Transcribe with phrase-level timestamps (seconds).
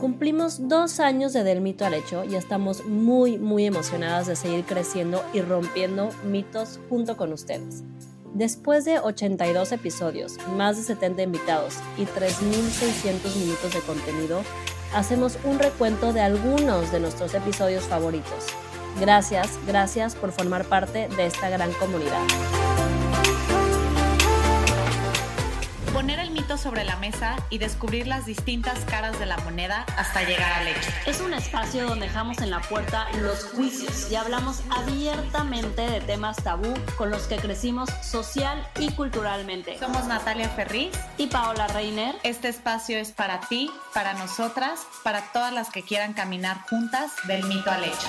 [0.00, 4.64] cumplimos dos años de Del Mito al Hecho y estamos muy, muy emocionadas de seguir
[4.64, 7.84] creciendo y rompiendo mitos junto con ustedes.
[8.32, 14.42] Después de 82 episodios, más de 70 invitados y 3.600 minutos de contenido,
[14.94, 18.46] hacemos un recuento de algunos de nuestros episodios favoritos.
[18.98, 22.69] Gracias, gracias por formar parte de esta gran comunidad.
[26.00, 30.22] Poner el mito sobre la mesa y descubrir las distintas caras de la moneda hasta
[30.22, 30.88] llegar al hecho.
[31.04, 36.42] Es un espacio donde dejamos en la puerta los juicios y hablamos abiertamente de temas
[36.42, 39.76] tabú con los que crecimos social y culturalmente.
[39.78, 42.14] Somos Natalia Ferriz y Paola Reiner.
[42.22, 47.44] Este espacio es para ti, para nosotras, para todas las que quieran caminar juntas del
[47.44, 48.08] mito al hecho.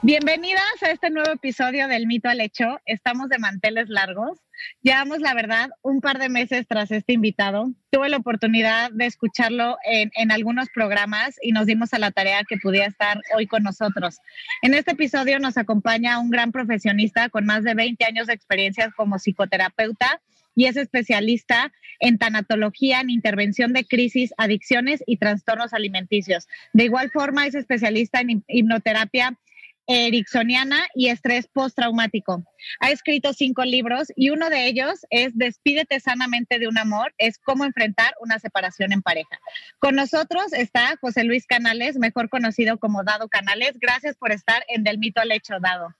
[0.00, 2.80] Bienvenidas a este nuevo episodio del Mito al Hecho.
[2.86, 4.45] Estamos de manteles largos.
[4.82, 7.72] Llevamos, la verdad, un par de meses tras este invitado.
[7.90, 12.44] Tuve la oportunidad de escucharlo en, en, algunos programas y nos dimos a la tarea
[12.48, 14.18] que pudiera estar hoy con nosotros.
[14.62, 18.92] En este episodio nos acompaña un gran profesionista con más de 20 años de experiencia
[18.96, 20.20] como psicoterapeuta
[20.56, 26.48] y es especialista en tanatología, en intervención de crisis, adicciones y trastornos alimenticios.
[26.72, 29.38] De igual forma, es especialista en hipnoterapia
[29.86, 32.44] ericksoniana y estrés postraumático.
[32.80, 37.38] Ha escrito cinco libros y uno de ellos es Despídete sanamente de un amor, es
[37.38, 39.38] cómo enfrentar una separación en pareja.
[39.78, 43.72] Con nosotros está José Luis Canales, mejor conocido como Dado Canales.
[43.80, 45.94] Gracias por estar en Del Mito al Hecho, Dado.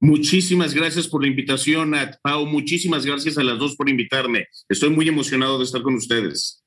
[0.00, 2.44] Muchísimas gracias por la invitación, Pau.
[2.44, 4.48] Muchísimas gracias a las dos por invitarme.
[4.68, 6.61] Estoy muy emocionado de estar con ustedes.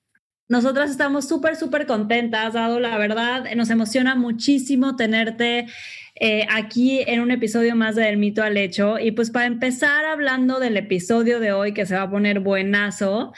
[0.48, 2.80] Nosotras estamos súper, súper contentas, Dado.
[2.80, 5.66] La verdad, nos emociona muchísimo tenerte
[6.16, 9.00] eh, aquí en un episodio más de Del Mito al Hecho.
[9.00, 13.34] Y pues para empezar hablando del episodio de hoy, que se va a poner buenazo.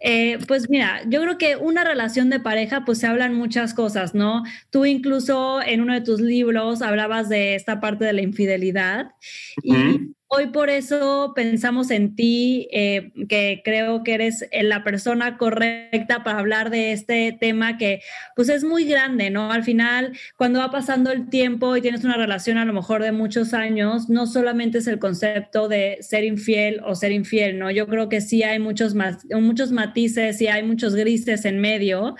[0.00, 4.14] Eh, pues mira, yo creo que una relación de pareja, pues se hablan muchas cosas,
[4.14, 4.42] ¿no?
[4.70, 9.10] Tú incluso en uno de tus libros hablabas de esta parte de la infidelidad
[9.62, 15.38] y Hoy por eso pensamos en ti, eh, que creo que eres eh, la persona
[15.38, 18.02] correcta para hablar de este tema que
[18.34, 19.50] pues es muy grande, ¿no?
[19.50, 23.12] Al final, cuando va pasando el tiempo y tienes una relación a lo mejor de
[23.12, 27.70] muchos años, no solamente es el concepto de ser infiel o ser infiel, ¿no?
[27.70, 28.94] Yo creo que sí hay muchos,
[29.30, 32.14] muchos matices y hay muchos grises en medio.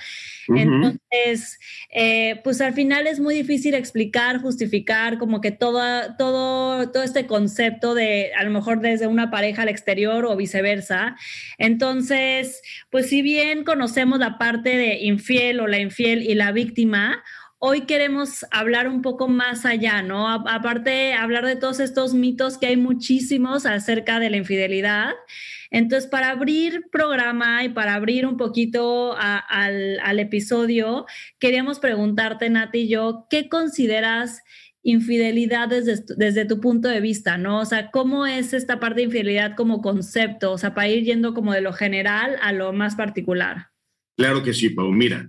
[0.48, 1.58] Entonces,
[1.90, 5.80] eh, pues al final es muy difícil explicar, justificar como que todo,
[6.16, 11.16] todo, todo este concepto de a lo mejor desde una pareja al exterior o viceversa.
[11.58, 17.22] Entonces, pues si bien conocemos la parte de infiel o la infiel y la víctima,
[17.58, 20.28] hoy queremos hablar un poco más allá, ¿no?
[20.28, 25.14] aparte, hablar de todos estos mitos que hay muchísimos acerca de la infidelidad.
[25.70, 31.06] Entonces, para abrir programa y para abrir un poquito al, episodio,
[31.38, 34.42] queríamos preguntarte, Nati y yo, ¿qué consideras
[34.82, 37.60] infidelidad desde, desde tu punto de vista, ¿no?
[37.60, 40.52] O sea, ¿cómo es esta parte de infidelidad como concepto?
[40.52, 43.68] O sea, para ir yendo como de lo general a lo más particular.
[44.16, 44.90] Claro que sí, Pau.
[44.92, 45.28] Mira,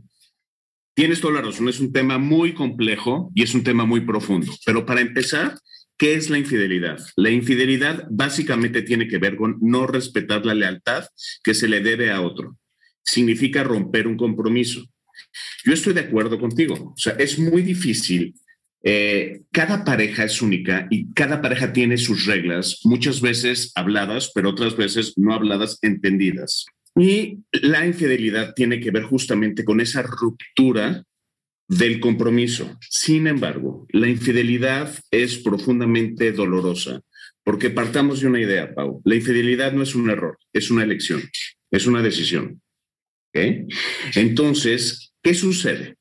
[0.95, 4.51] tienes toda la razón, es un tema muy complejo y es un tema muy profundo.
[4.65, 5.55] Pero para empezar,
[5.97, 6.99] ¿qué es la infidelidad?
[7.15, 11.05] La infidelidad básicamente tiene que ver con no respetar la lealtad
[11.43, 12.57] que se le debe a otro.
[13.03, 14.85] Significa romper un compromiso.
[15.65, 16.93] Yo estoy de acuerdo contigo.
[16.95, 18.35] O sea, es muy difícil
[18.83, 24.49] eh, cada pareja es única y cada pareja tiene sus reglas, muchas veces habladas, pero
[24.49, 26.65] otras veces no habladas, entendidas.
[26.95, 31.03] Y la infidelidad tiene que ver justamente con esa ruptura
[31.67, 32.77] del compromiso.
[32.89, 37.01] Sin embargo, la infidelidad es profundamente dolorosa,
[37.43, 39.01] porque partamos de una idea, Pau.
[39.05, 41.21] La infidelidad no es un error, es una elección,
[41.71, 42.61] es una decisión.
[44.15, 45.95] Entonces, ¿qué sucede?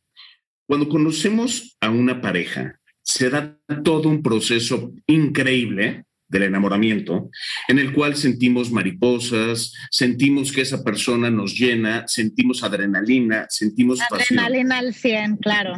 [0.66, 7.31] Cuando conocemos a una pareja, se da todo un proceso increíble del enamoramiento,
[7.69, 14.78] en el cual sentimos mariposas, sentimos que esa persona nos llena, sentimos adrenalina, sentimos adrenalina
[14.78, 15.75] al 100, claro.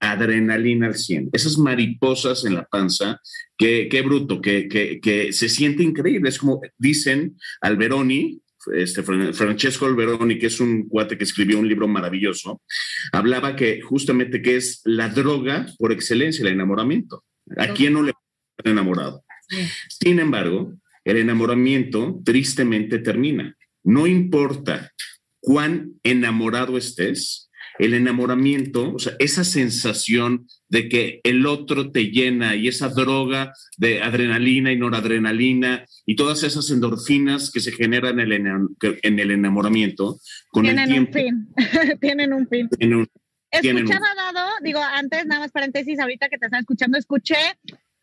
[0.00, 1.30] Adrenalina al 100.
[1.32, 3.20] Esas mariposas en la panza,
[3.56, 6.28] qué, qué bruto, que, que, que se siente increíble.
[6.28, 8.40] Es como dicen Alberoni,
[8.74, 12.62] este, Francesco Alberoni, que es un cuate que escribió un libro maravilloso,
[13.12, 17.24] hablaba que justamente que es la droga por excelencia, el enamoramiento.
[17.56, 18.12] ¿A quién no le
[18.64, 19.24] enamorado?
[19.88, 23.56] Sin embargo, el enamoramiento tristemente termina.
[23.84, 24.92] No importa
[25.40, 27.46] cuán enamorado estés,
[27.78, 33.52] el enamoramiento, o sea, esa sensación de que el otro te llena y esa droga
[33.76, 39.30] de adrenalina y noradrenalina y todas esas endorfinas que se generan en el, en el
[39.30, 40.18] enamoramiento,
[40.50, 41.18] con tienen el tiempo,
[41.56, 42.68] un fin, tienen un fin.
[43.60, 47.36] Tienen Escuchaba dado, digo, antes, nada más paréntesis, ahorita que te están escuchando, escuché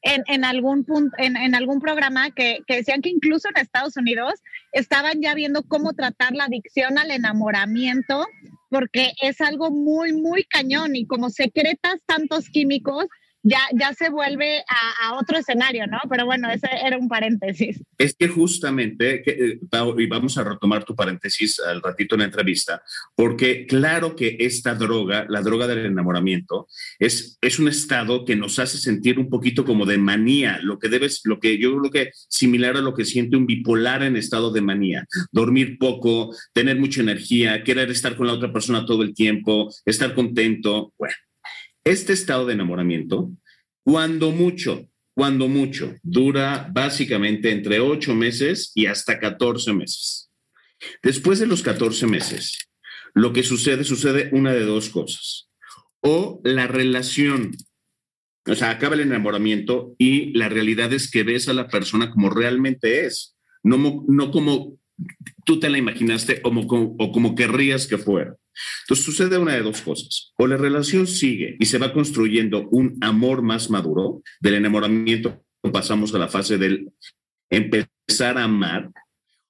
[0.03, 3.95] en, en algún punto, en, en, algún programa que, que, decían que incluso en Estados
[3.97, 4.33] Unidos
[4.73, 8.25] estaban ya viendo cómo tratar la adicción al enamoramiento,
[8.69, 13.05] porque es algo muy, muy cañón y como secretas tantos químicos,
[13.43, 14.63] ya, ya se vuelve
[15.01, 15.99] a, otro escenario, ¿no?
[16.09, 17.83] Pero bueno, ese era un paréntesis.
[17.97, 19.59] Es que justamente, eh,
[19.97, 22.81] y vamos a retomar tu paréntesis al ratito en la entrevista,
[23.15, 26.67] porque claro que esta droga, la droga del enamoramiento,
[26.99, 30.87] es, es un estado que nos hace sentir un poquito como de manía, lo que
[30.87, 34.51] debes, lo que yo creo que similar a lo que siente un bipolar en estado
[34.51, 39.13] de manía, dormir poco, tener mucha energía, querer estar con la otra persona todo el
[39.13, 41.15] tiempo, estar contento, bueno
[41.83, 43.31] este estado de enamoramiento,
[43.83, 50.31] cuando mucho, cuando mucho, dura básicamente entre ocho meses y hasta 14 meses.
[51.01, 52.69] Después de los 14 meses,
[53.13, 55.49] lo que sucede, sucede una de dos cosas.
[56.01, 57.55] O la relación,
[58.45, 62.29] o sea, acaba el enamoramiento y la realidad es que ves a la persona como
[62.29, 64.77] realmente es, no, como
[65.45, 68.35] tú te la imaginaste o como querrías que fuera.
[68.83, 70.33] Entonces sucede una de dos cosas.
[70.37, 76.13] O la relación sigue y se va construyendo un amor más maduro, del enamoramiento pasamos
[76.13, 76.91] a la fase del
[77.49, 78.91] empezar a amar,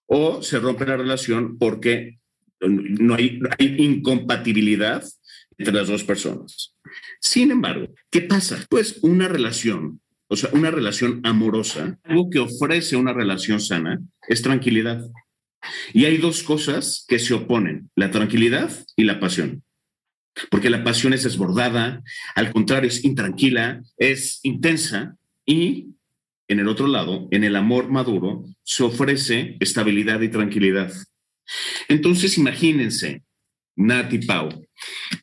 [0.06, 2.20] o se rompe la relación porque
[2.62, 5.04] no hay, incompatibilidad
[5.58, 6.76] entre las dos personas.
[7.20, 8.66] Sin embargo, ¿qué pasa?
[8.70, 14.42] Pues una relación, o sea, una relación amorosa, algo que ofrece una relación sana, es
[14.42, 15.02] tranquilidad.
[15.94, 19.63] Y hay dos cosas que se oponen, la tranquilidad y la pasión.
[20.50, 22.01] Porque la pasión es desbordada,
[22.36, 25.15] al contrario, es intranquila, es intensa
[25.45, 25.89] y
[26.48, 30.92] en el otro lado, en el amor maduro, se ofrece estabilidad y tranquilidad.
[31.88, 33.24] Entonces, imagínense,
[33.75, 34.50] Nati Pau,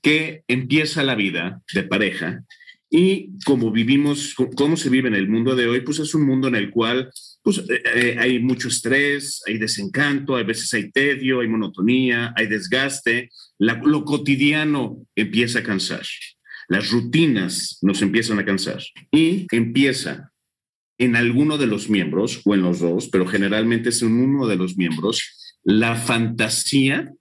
[0.03, 2.45] que empieza la vida de pareja
[2.91, 6.49] y como vivimos, cómo se vive en el mundo de hoy, pues es un mundo
[6.49, 7.11] en el cual
[7.43, 12.49] pues eh, eh, hay mucho estrés, hay desencanto, a veces hay tedio, hay monotonía, hay
[12.49, 13.31] desgaste.
[13.59, 16.03] lo cotidiano empieza a cansar.
[16.69, 18.83] Las rutinas nos empiezan a cansar
[19.13, 20.33] y empieza
[20.99, 24.57] en alguno de los miembros o en los dos, pero generalmente es en uno de
[24.57, 27.13] los miembros, la fantasía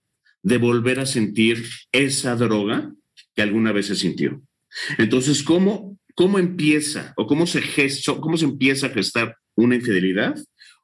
[0.42, 2.92] de volver a sentir esa droga
[3.36, 4.42] que alguna vez se sintió.
[4.98, 10.36] Entonces, ¿cómo, cómo empieza o cómo se, gesto, cómo se empieza a gestar una infidelidad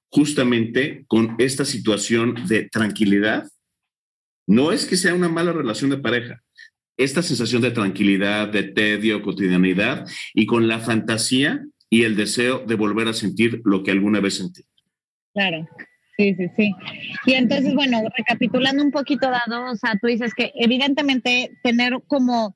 [0.09, 3.43] justamente con esta situación de tranquilidad.
[4.47, 6.41] No es que sea una mala relación de pareja,
[6.95, 12.75] esta sensación de tranquilidad, de tedio, cotidianidad y con la fantasía y el deseo de
[12.75, 14.63] volver a sentir lo que alguna vez sentí.
[15.33, 15.67] Claro.
[16.15, 16.71] Sí, sí, sí.
[17.25, 22.55] Y entonces, bueno, recapitulando un poquito, Dado, o sea, tú dices que evidentemente tener como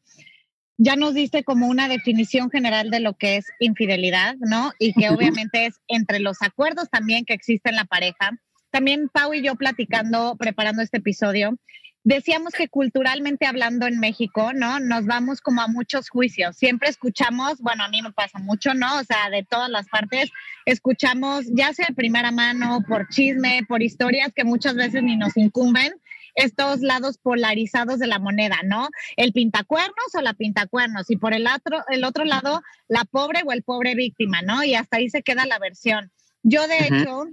[0.81, 4.71] ya nos diste como una definición general de lo que es infidelidad, ¿no?
[4.79, 8.39] Y que obviamente es entre los acuerdos también que existen en la pareja.
[8.71, 11.57] También Pau y yo platicando, preparando este episodio,
[12.05, 14.79] decíamos que culturalmente hablando en México, ¿no?
[14.79, 16.55] Nos vamos como a muchos juicios.
[16.55, 18.99] Siempre escuchamos, bueno, a mí me pasa mucho, ¿no?
[18.99, 20.31] O sea, de todas las partes,
[20.65, 25.35] escuchamos ya sea de primera mano, por chisme, por historias que muchas veces ni nos
[25.35, 25.91] incumben,
[26.39, 28.89] estos lados polarizados de la moneda, ¿no?
[29.17, 33.51] El pintacuernos o la pintacuernos y por el otro, el otro lado, la pobre o
[33.51, 34.63] el pobre víctima, ¿no?
[34.63, 36.11] Y hasta ahí se queda la versión.
[36.43, 37.25] Yo, de hecho,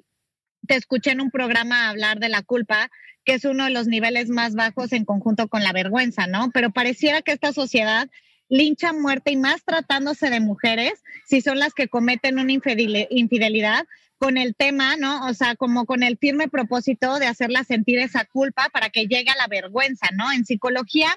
[0.66, 2.90] te escuché en un programa hablar de la culpa,
[3.24, 6.50] que es uno de los niveles más bajos en conjunto con la vergüenza, ¿no?
[6.52, 8.08] Pero pareciera que esta sociedad
[8.48, 13.86] lincha muerte y más tratándose de mujeres, si son las que cometen una infidelidad,
[14.18, 15.26] con el tema, ¿no?
[15.26, 19.30] O sea, como con el firme propósito de hacerla sentir esa culpa para que llegue
[19.30, 20.32] a la vergüenza, ¿no?
[20.32, 21.08] En psicología,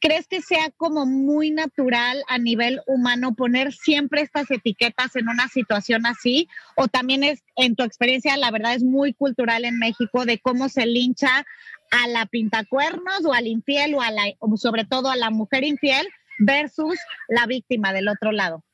[0.00, 5.48] ¿crees que sea como muy natural a nivel humano poner siempre estas etiquetas en una
[5.48, 6.48] situación así?
[6.76, 10.68] ¿O también es, en tu experiencia, la verdad es muy cultural en México de cómo
[10.68, 11.46] se lincha
[11.90, 14.24] a la pintacuernos o al infiel o, a la,
[14.56, 16.06] sobre todo a la mujer infiel
[16.38, 18.65] versus la víctima del otro lado?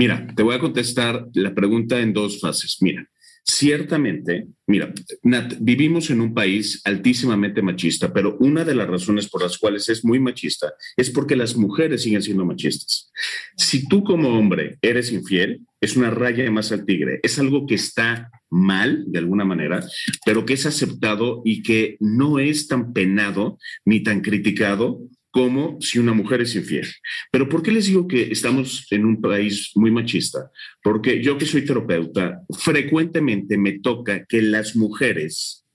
[0.00, 2.78] Mira, te voy a contestar la pregunta en dos fases.
[2.80, 3.06] Mira,
[3.44, 9.42] ciertamente, mira, Nat, vivimos en un país altísimamente machista, pero una de las razones por
[9.42, 13.12] las cuales es muy machista es porque las mujeres siguen siendo machistas.
[13.58, 17.74] Si tú como hombre eres infiel, es una raya más al tigre, es algo que
[17.74, 19.86] está mal de alguna manera,
[20.24, 25.98] pero que es aceptado y que no es tan penado ni tan criticado como si
[25.98, 26.86] una mujer es infiel.
[27.30, 30.50] Pero ¿por qué les digo que estamos en un país muy machista?
[30.82, 35.66] Porque yo que soy terapeuta, frecuentemente me toca que las mujeres,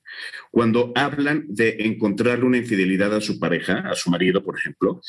[0.52, 5.02] cuando hablan de encontrar una infidelidad a su pareja, a su marido, por ejemplo,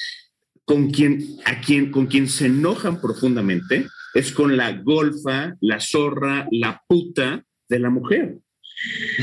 [0.64, 6.48] con quien, a quien, con quien se enojan profundamente es con la golfa, la zorra,
[6.50, 8.38] la puta de la mujer.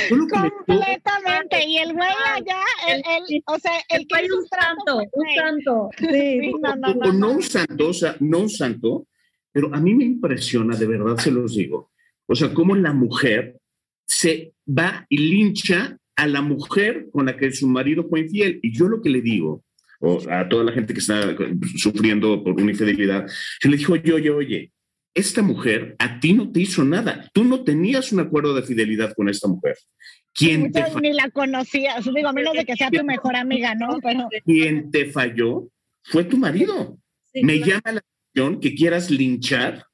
[0.09, 1.65] Completamente.
[1.67, 5.89] Y el güey allá, el, o sea, el, que es un santo, un santo.
[5.97, 6.51] Sí.
[6.61, 9.07] no, no, no, un santo, o sea, no un santo,
[9.51, 11.91] pero a mí me impresiona, de verdad se los digo.
[12.25, 13.57] O sea, cómo la mujer
[14.05, 18.59] se va y lincha a la mujer con la que su marido fue infiel.
[18.61, 19.63] Y yo lo que le digo,
[19.99, 21.35] o a toda la gente que está
[21.77, 23.25] sufriendo por una infidelidad,
[23.61, 24.71] yo le digo, oye, oye, oye,
[25.13, 27.29] esta mujer a ti no te hizo nada.
[27.33, 29.77] Tú no tenías un acuerdo de fidelidad con esta mujer.
[30.33, 33.99] ¿Quién te ni la conocías, digo, a menos de que sea tu mejor amiga, ¿no?
[34.01, 34.27] Pero...
[34.43, 35.69] Quien te falló
[36.01, 36.97] fue tu marido.
[37.35, 39.85] Me llama la atención que quieras linchar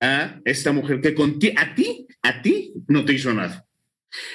[0.00, 1.14] a esta mujer que
[1.56, 3.64] a ti, a ti no te hizo nada.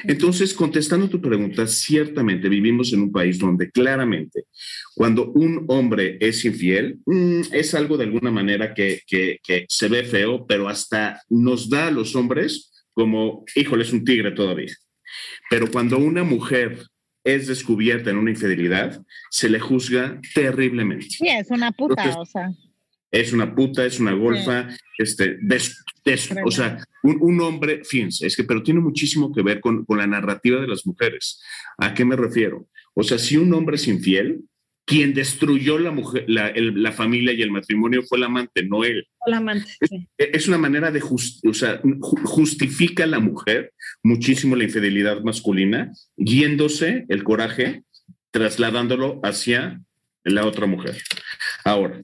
[0.03, 4.45] Entonces, contestando tu pregunta, ciertamente vivimos en un país donde claramente
[4.95, 9.01] cuando un hombre es infiel, mm, es algo de alguna manera que,
[9.67, 14.31] se ve feo, pero hasta nos da a los hombres como, híjole, es un tigre
[14.31, 14.73] todavía.
[15.49, 16.85] Pero cuando una mujer
[17.23, 21.09] es descubierta en una infidelidad, se le juzga terriblemente.
[21.09, 22.49] Sí, es una puta, o sea
[23.11, 25.39] es una puta, es una golfa, este,
[26.43, 30.59] o sea, un, hombre, fíjense, es que, pero tiene muchísimo que ver con, la narrativa
[30.59, 31.41] de las mujeres.
[31.77, 32.67] ¿A qué me refiero?
[32.93, 34.41] O sea, si un hombre es infiel,
[34.85, 39.07] quien destruyó la, mujer, la, familia y el matrimonio fue el amante, no él.
[39.27, 39.71] El amante.
[40.17, 41.79] Es, una manera de, o sea,
[42.23, 47.83] justifica a la mujer muchísimo la infidelidad masculina, yéndose el coraje,
[48.31, 49.79] trasladándolo hacia
[50.23, 50.97] la otra mujer.
[51.63, 52.01] Ahora,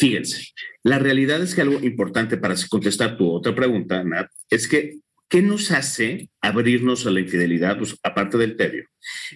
[0.00, 0.46] Fíjense,
[0.82, 4.96] la realidad es que algo importante para contestar tu otra pregunta, Nat, es que
[5.28, 8.84] ¿qué nos hace abrirnos a la infidelidad, pues, aparte del tedio?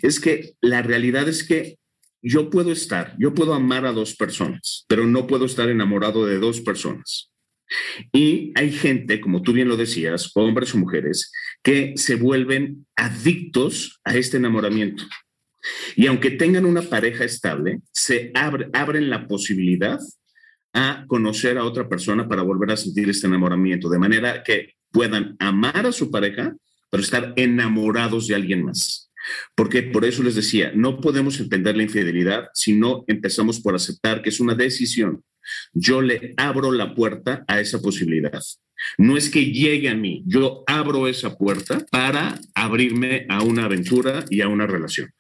[0.00, 1.76] Es que la realidad es que
[2.22, 6.38] yo puedo estar, yo puedo amar a dos personas, pero no puedo estar enamorado de
[6.38, 7.30] dos personas.
[8.10, 11.30] Y hay gente, como tú bien lo decías, hombres o mujeres,
[11.62, 15.04] que se vuelven adictos a este enamoramiento.
[15.94, 19.98] Y aunque tengan una pareja estable, se abren la posibilidad
[20.74, 25.36] a conocer a otra persona para volver a sentir este enamoramiento, de manera que puedan
[25.38, 26.54] amar a su pareja,
[26.90, 29.10] pero estar enamorados de alguien más.
[29.54, 34.20] Porque por eso les decía, no podemos entender la infidelidad si no empezamos por aceptar
[34.20, 35.24] que es una decisión.
[35.72, 38.42] Yo le abro la puerta a esa posibilidad.
[38.98, 44.24] No es que llegue a mí, yo abro esa puerta para abrirme a una aventura
[44.28, 45.10] y a una relación.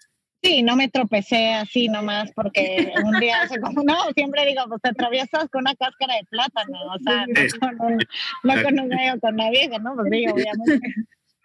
[0.44, 4.90] Sí, no me tropecé así nomás porque un día, como, no, siempre digo, pues te
[4.90, 7.98] atraviesas con una cáscara de plátano, o sea, no con, un,
[8.42, 9.94] no con un medio con una vieja, ¿no?
[9.94, 10.88] Pues digo, obviamente.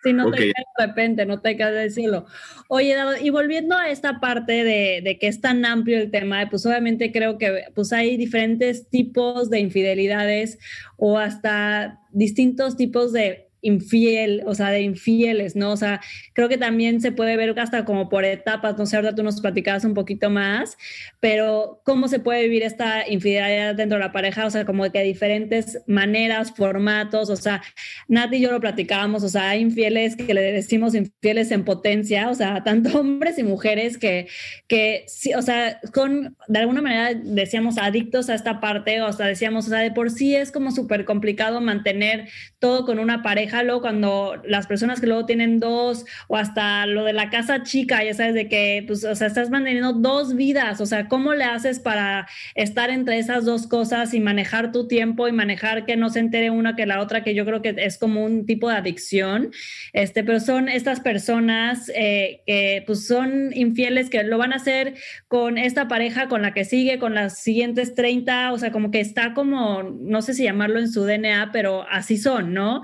[0.03, 2.25] Si no te cae de repente, no te cae de decirlo.
[2.69, 6.65] Oye, y volviendo a esta parte de, de, que es tan amplio el tema, pues
[6.65, 10.57] obviamente creo que pues hay diferentes tipos de infidelidades
[10.95, 15.71] o hasta distintos tipos de infiel, o sea, de infieles, ¿no?
[15.71, 16.01] O sea,
[16.33, 19.41] creo que también se puede ver hasta como por etapas, no sé, ahora tú nos
[19.41, 20.77] platicabas un poquito más,
[21.19, 25.03] pero cómo se puede vivir esta infidelidad dentro de la pareja, o sea, como que
[25.03, 27.61] diferentes maneras, formatos, o sea,
[28.07, 32.29] Nati y yo lo platicábamos, o sea, hay infieles que le decimos infieles en potencia,
[32.29, 34.27] o sea, tanto hombres y mujeres que,
[34.67, 39.27] que sí, o sea, con, de alguna manera decíamos adictos a esta parte, o sea,
[39.27, 43.48] decíamos, o sea, de por sí es como súper complicado mantener todo con una pareja
[43.49, 48.03] déjalo cuando las personas que luego tienen dos o hasta lo de la casa chica,
[48.03, 51.45] ya sabes, de que, pues, o sea, estás manteniendo dos vidas, o sea, ¿cómo le
[51.45, 56.11] haces para estar entre esas dos cosas y manejar tu tiempo y manejar que no
[56.11, 58.75] se entere una que la otra, que yo creo que es como un tipo de
[58.75, 59.51] adicción,
[59.93, 64.93] este, pero son estas personas eh, que pues son infieles que lo van a hacer
[65.27, 68.99] con esta pareja, con la que sigue, con las siguientes 30, o sea, como que
[68.99, 72.83] está como, no sé si llamarlo en su DNA, pero así son, ¿no?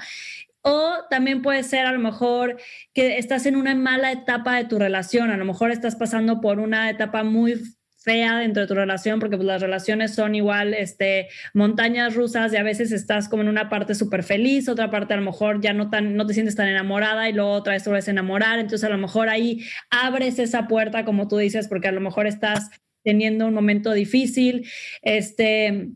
[0.67, 2.57] O también puede ser a lo mejor
[2.91, 6.59] que estás en una mala etapa de tu relación, a lo mejor estás pasando por
[6.59, 7.61] una etapa muy
[7.99, 12.57] fea dentro de tu relación, porque pues, las relaciones son igual este, montañas rusas y
[12.57, 15.73] a veces estás como en una parte súper feliz, otra parte a lo mejor ya
[15.73, 18.57] no, tan, no te sientes tan enamorada y luego otra vez te vuelves a enamorar,
[18.57, 22.25] entonces a lo mejor ahí abres esa puerta, como tú dices, porque a lo mejor
[22.25, 22.71] estás
[23.03, 24.67] teniendo un momento difícil,
[25.03, 25.89] este,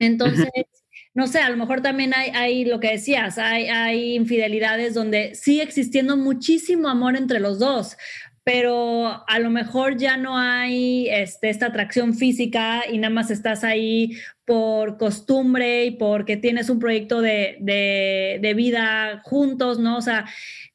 [0.00, 0.48] entonces
[1.20, 5.34] no sé, a lo mejor también hay, hay lo que decías, hay, hay infidelidades donde
[5.34, 7.98] sigue existiendo muchísimo amor entre los dos,
[8.42, 13.64] pero a lo mejor ya no hay este, esta atracción física y nada más estás
[13.64, 14.16] ahí
[14.50, 19.96] por costumbre y porque tienes un proyecto de, de, vida juntos, ¿no?
[19.96, 20.26] O sea,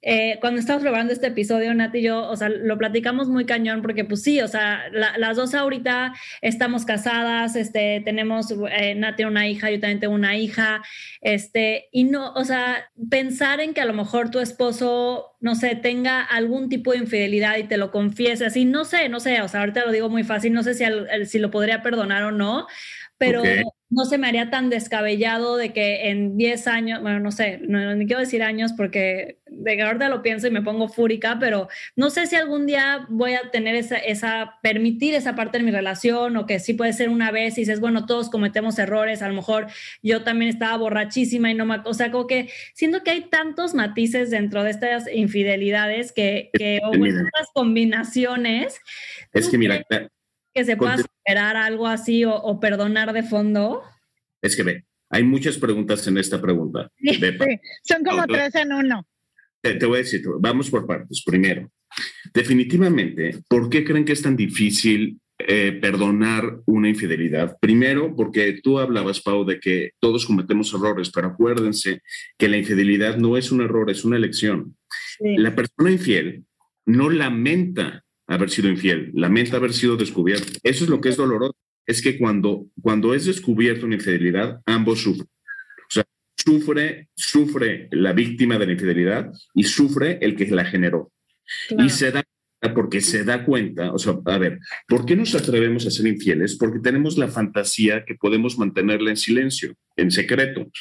[0.01, 3.81] eh, cuando estamos grabando este episodio, Nati y yo, o sea, lo platicamos muy cañón
[3.81, 9.45] porque pues sí, o sea, las dos ahorita estamos casadas, este, tenemos, eh, Nati una
[9.49, 10.81] hija, yo también tengo una hija,
[11.19, 15.75] este, y no, o sea, pensar en que a lo mejor tu esposo, no sé,
[15.75, 19.49] tenga algún tipo de infidelidad y te lo confiese así, no sé, no sé, o
[19.49, 20.85] sea, ahorita lo digo muy fácil, no sé si,
[21.25, 22.67] si lo podría perdonar o no,
[23.17, 23.43] pero
[23.89, 27.95] no se me haría tan descabellado de que en 10 años, bueno, no sé, no,
[27.95, 32.09] ni quiero decir años porque de ahorita lo pienso y me pongo fúrica, pero no
[32.09, 36.35] sé si algún día voy a tener esa, esa, permitir esa parte de mi relación
[36.35, 39.35] o que sí puede ser una vez y dices, bueno, todos cometemos errores, a lo
[39.35, 39.67] mejor
[40.01, 43.75] yo también estaba borrachísima y no me, o sea, como que siento que hay tantos
[43.75, 48.81] matices dentro de estas infidelidades que, que o estas combinaciones.
[49.31, 49.85] Es que mira,
[50.55, 53.83] que se pueda superar algo así o, perdonar de fondo?
[54.41, 56.89] Es que ve, hay muchas preguntas en esta pregunta.
[56.97, 57.19] Sí,
[57.83, 59.05] son como tres en uno.
[59.61, 61.23] Te, voy a decir, vamos por partes.
[61.25, 61.69] Primero,
[62.33, 67.57] definitivamente, ¿por qué creen que es tan difícil eh, perdonar una infidelidad?
[67.59, 72.01] Primero, porque tú hablabas, Pau, de que todos cometemos errores, pero acuérdense
[72.37, 74.77] que la infidelidad no es un error, es una elección.
[75.19, 76.45] La persona infiel
[76.85, 80.59] no lamenta haber sido infiel, lamenta haber sido descubierto.
[80.63, 81.55] Eso es lo que es doloroso,
[81.85, 85.27] es que cuando, cuando es descubierto una infidelidad, ambos sufren.
[85.27, 86.03] O sea,
[86.35, 91.11] sufre, sufre la víctima de la infidelidad y sufre el que la generó.
[91.77, 92.23] Y se da
[92.73, 96.55] porque se da cuenta, o sea, a ver, ¿por qué nos atrevemos a ser infieles?
[96.55, 100.71] Porque tenemos la fantasía que podemos mantenerla en silencio, en secreto.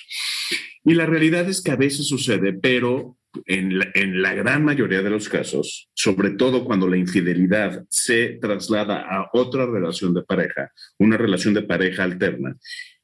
[0.85, 5.29] Y la realidad es que a veces sucede, pero en la, gran mayoría de los
[5.29, 11.55] casos, sobre todo cuando la infidelidad se traslada a otra relación de pareja, una relación
[11.55, 12.57] de pareja alterna,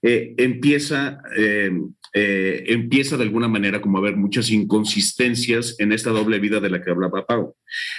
[0.03, 1.71] eh, empieza, eh,
[2.15, 6.71] eh, empieza de alguna manera como a haber muchas inconsistencias en esta doble vida de
[6.71, 7.55] la que hablaba Pau.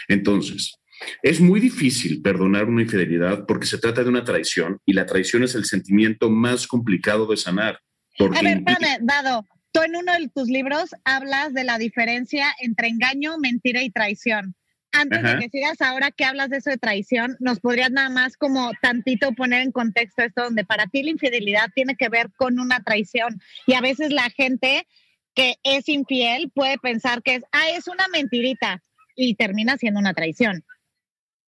[0.07, 0.75] Entonces,
[1.23, 5.43] es muy difícil perdonar una infidelidad porque se trata de una traición y la traición
[5.43, 7.79] es el sentimiento más complicado de sanar.
[8.19, 12.87] a ver, espérame, Dado, Tú en uno de tus libros hablas de la diferencia entre
[12.87, 14.55] engaño, mentira y traición.
[14.93, 18.35] Antes de que sigas ahora que hablas de eso de traición, ¿nos podrías nada más
[18.35, 22.59] como tantito poner en contexto esto donde para ti la infidelidad tiene que ver con
[22.59, 23.39] una traición?
[23.65, 24.85] Y a veces la gente
[25.33, 28.83] que es infiel puede pensar que es, ah, es una mentirita
[29.15, 30.65] y termina siendo una traición.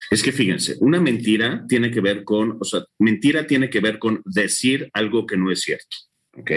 [0.09, 3.99] Es que fíjense, una mentira tiene que ver con, o sea, mentira tiene que ver
[3.99, 5.97] con decir algo que no es cierto,
[6.38, 6.51] ¿ok?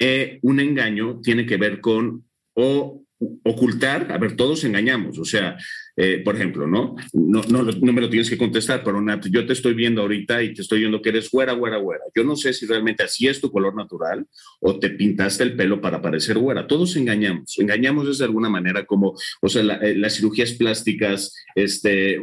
[0.00, 3.04] Eh, un engaño tiene que ver con o
[3.44, 5.58] ocultar, a ver, todos engañamos, o sea,
[6.02, 6.96] eh, por ejemplo, ¿no?
[7.12, 7.62] No, ¿no?
[7.62, 10.62] no me lo tienes que contestar, pero Nat, yo te estoy viendo ahorita y te
[10.62, 12.04] estoy viendo que eres güera, güera, güera.
[12.14, 14.26] Yo no sé si realmente así es tu color natural
[14.60, 16.66] o te pintaste el pelo para parecer güera.
[16.66, 22.18] Todos engañamos, engañamos de alguna manera como, o sea, eh, las cirugías plásticas, este,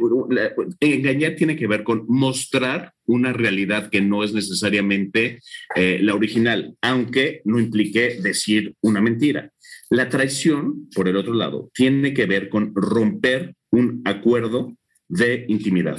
[0.80, 5.40] engañar tiene que ver con mostrar una realidad que no es necesariamente
[5.76, 9.52] eh, la original, aunque no implique decir una mentira.
[9.90, 14.76] La traición, por el otro lado, tiene que ver con romper un acuerdo
[15.08, 15.98] de intimidad.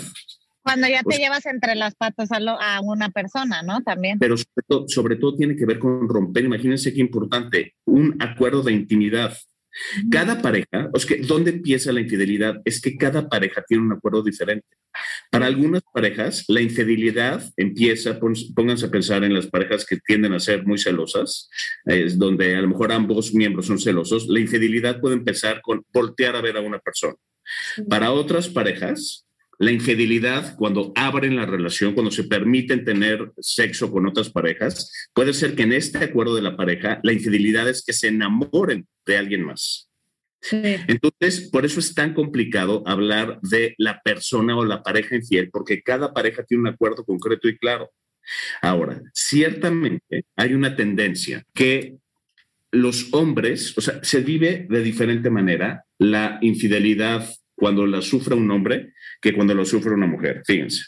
[0.61, 3.81] Cuando ya te llevas entre las patas a, una persona, ¿no?
[3.81, 4.19] También.
[4.19, 4.35] Pero
[4.87, 9.35] sobre todo, tiene que ver con romper, imagínense qué importante, un acuerdo de intimidad.
[10.09, 12.61] Cada pareja, es que ¿dónde empieza la infidelidad?
[12.65, 14.67] Es que cada pareja tiene un acuerdo diferente.
[15.31, 20.39] Para algunas parejas, la infidelidad empieza, pónganse a pensar en las parejas que tienden a
[20.39, 21.49] ser muy celosas,
[21.85, 24.27] es donde a lo mejor ambos miembros son celosos.
[24.27, 27.15] La infidelidad puede empezar con voltear a ver a una persona.
[27.87, 29.25] Para otras parejas,
[29.59, 35.33] la infidelidad, cuando abren la relación, cuando se permiten tener sexo con otras parejas, puede
[35.33, 39.17] ser que en este acuerdo de la pareja, la infidelidad es que se enamoren de
[39.17, 39.89] alguien más.
[40.51, 45.83] Entonces, por eso es tan complicado hablar de la persona o la pareja infiel, porque
[45.83, 47.91] cada pareja tiene un acuerdo concreto y claro.
[48.61, 51.97] Ahora, ciertamente hay una tendencia que
[52.71, 58.49] los hombres, o sea, se vive de diferente manera la infidelidad cuando la sufre un
[58.51, 60.43] hombre que cuando lo sufre una mujer.
[60.45, 60.83] Fíjense.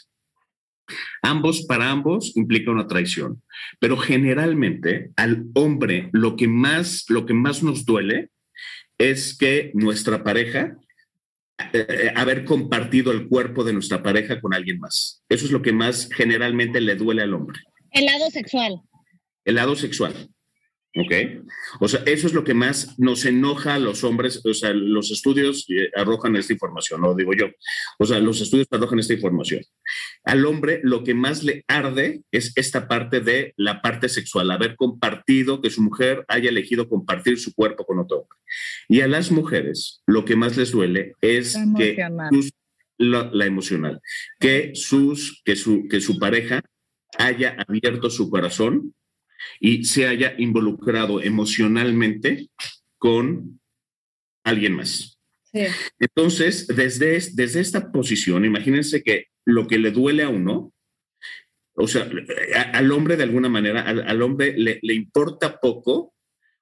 [1.22, 3.42] Ambos, para ambos, implica una traición.
[3.78, 8.30] Pero generalmente al hombre lo que más, lo que más nos duele
[8.98, 10.76] es que nuestra pareja,
[11.72, 15.22] eh, eh, haber compartido el cuerpo de nuestra pareja con alguien más.
[15.28, 17.60] Eso es lo que más generalmente le duele al hombre.
[17.90, 18.80] El lado sexual.
[19.44, 20.14] El lado sexual.
[20.94, 21.12] ¿Ok?
[21.80, 24.44] O sea, eso es lo que más nos enoja a los hombres.
[24.44, 27.46] O sea, los estudios eh, arrojan esta información, no digo yo.
[27.98, 29.62] O sea, los estudios arrojan esta información.
[30.24, 34.76] Al hombre lo que más le arde es esta parte de la parte sexual, haber
[34.76, 38.38] compartido, que su mujer haya elegido compartir su cuerpo con otro hombre.
[38.88, 41.96] Y a las mujeres lo que más les duele es que
[42.98, 44.00] la, emocional,
[44.38, 46.62] que, sus, que, su, que su pareja
[47.18, 48.94] haya abierto su corazón
[49.60, 52.48] y se haya involucrado emocionalmente
[52.98, 53.60] con
[54.44, 55.18] alguien más.
[55.98, 60.72] Entonces, desde, desde esta posición, imagínense que lo que le duele a uno,
[61.74, 62.08] o sea,
[62.72, 66.14] al hombre de alguna manera, al, hombre le, importa poco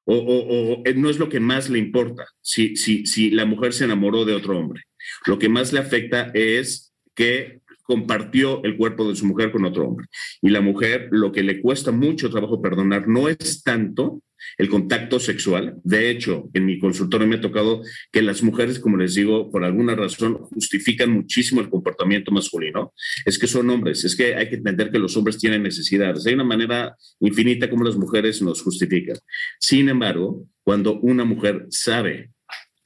[0.05, 3.85] o, o, no es lo que más le importa si, si, si la mujer se
[3.85, 4.83] enamoró de otro hombre.
[5.27, 7.60] Lo que más le afecta es que
[7.91, 10.07] compartió el cuerpo de su mujer con otro hombre.
[10.41, 14.23] Y la mujer lo que le cuesta mucho trabajo perdonar no es tanto
[14.59, 15.81] el contacto sexual.
[15.83, 19.65] De hecho, en mi consultorio me ha tocado que las mujeres, como les digo, por
[19.65, 22.95] alguna razón justifican muchísimo el comportamiento masculino.
[23.27, 26.25] Es que son hombres, es que hay que entender que los hombres tienen necesidades.
[26.29, 29.17] Hay una manera infinita como las mujeres nos justifican.
[29.59, 32.31] Sin embargo, cuando una mujer sabe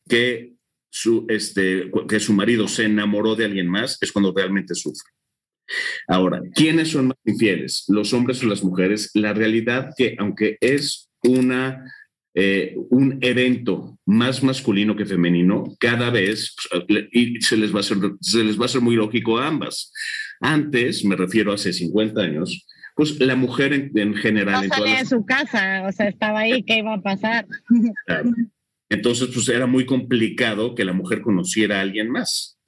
[0.08, 0.53] que
[0.94, 5.10] su, este, que su marido se enamoró de alguien más, es cuando realmente sufre.
[6.06, 7.84] Ahora, ¿quiénes son más infieles?
[7.88, 9.10] ¿Los hombres o las mujeres?
[9.14, 11.84] La realidad que, aunque es una,
[12.32, 16.54] eh, un evento más masculino que femenino, cada vez,
[17.10, 19.90] y se les, va a ser, se les va a ser muy lógico a ambas.
[20.40, 24.68] Antes, me refiero a hace 50 años, pues la mujer en, general...
[24.68, 27.46] No salía de su casa, o sea, estaba ahí, ¿qué iba a pasar?
[28.94, 32.58] Entonces, pues era muy complicado que la mujer conociera a alguien más.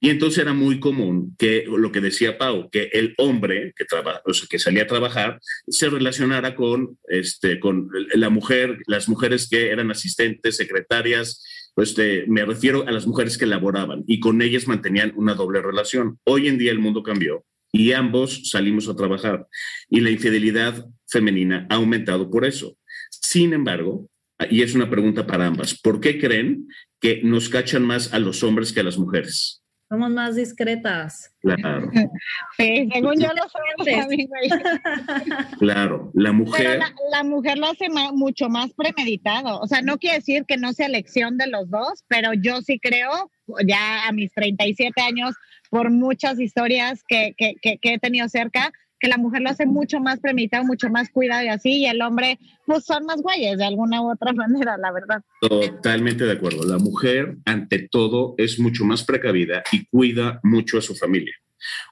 [0.00, 3.84] Y entonces era muy común que lo que decía Pau, que el hombre que,
[4.24, 9.48] o sea, que salía a trabajar se relacionara con, este, con la mujer, las mujeres
[9.48, 11.42] que eran asistentes, secretarias,
[11.74, 11.96] pues
[12.28, 16.20] me refiero a las mujeres que laboraban y con ellas mantenían una doble relación.
[16.24, 19.48] Hoy en día el mundo cambió y ambos salimos a trabajar
[19.90, 22.76] y la infidelidad femenina ha aumentado por eso.
[23.10, 24.08] Sin embargo,
[24.50, 25.78] y es una pregunta para ambas.
[25.78, 26.68] ¿Por qué creen
[27.00, 29.62] que nos cachan más a los hombres que a las mujeres?
[29.88, 31.34] Somos más discretas.
[31.40, 31.90] Claro.
[32.58, 34.28] Sí, según yo lo soy.
[35.60, 36.80] claro, la mujer.
[37.12, 39.60] la, mujer lo hace mucho más premeditado.
[39.60, 42.80] O sea, no quiere decir que no sea elección de los dos, pero yo sí
[42.80, 43.30] creo,
[43.64, 45.36] ya a mis 37 años,
[45.70, 50.00] por muchas historias que, que, que he tenido cerca, que la mujer lo hace mucho
[50.00, 53.64] más premeditado, mucho más cuidado y así, y el hombre, pues son más güeyes de
[53.64, 55.22] alguna u otra manera, la verdad.
[55.40, 56.64] Totalmente de acuerdo.
[56.64, 61.34] La mujer, ante todo, es mucho más precavida y cuida mucho a su familia.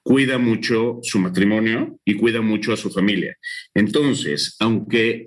[0.03, 3.37] Cuida mucho su matrimonio y cuida mucho a su familia.
[3.75, 5.27] Entonces, aunque,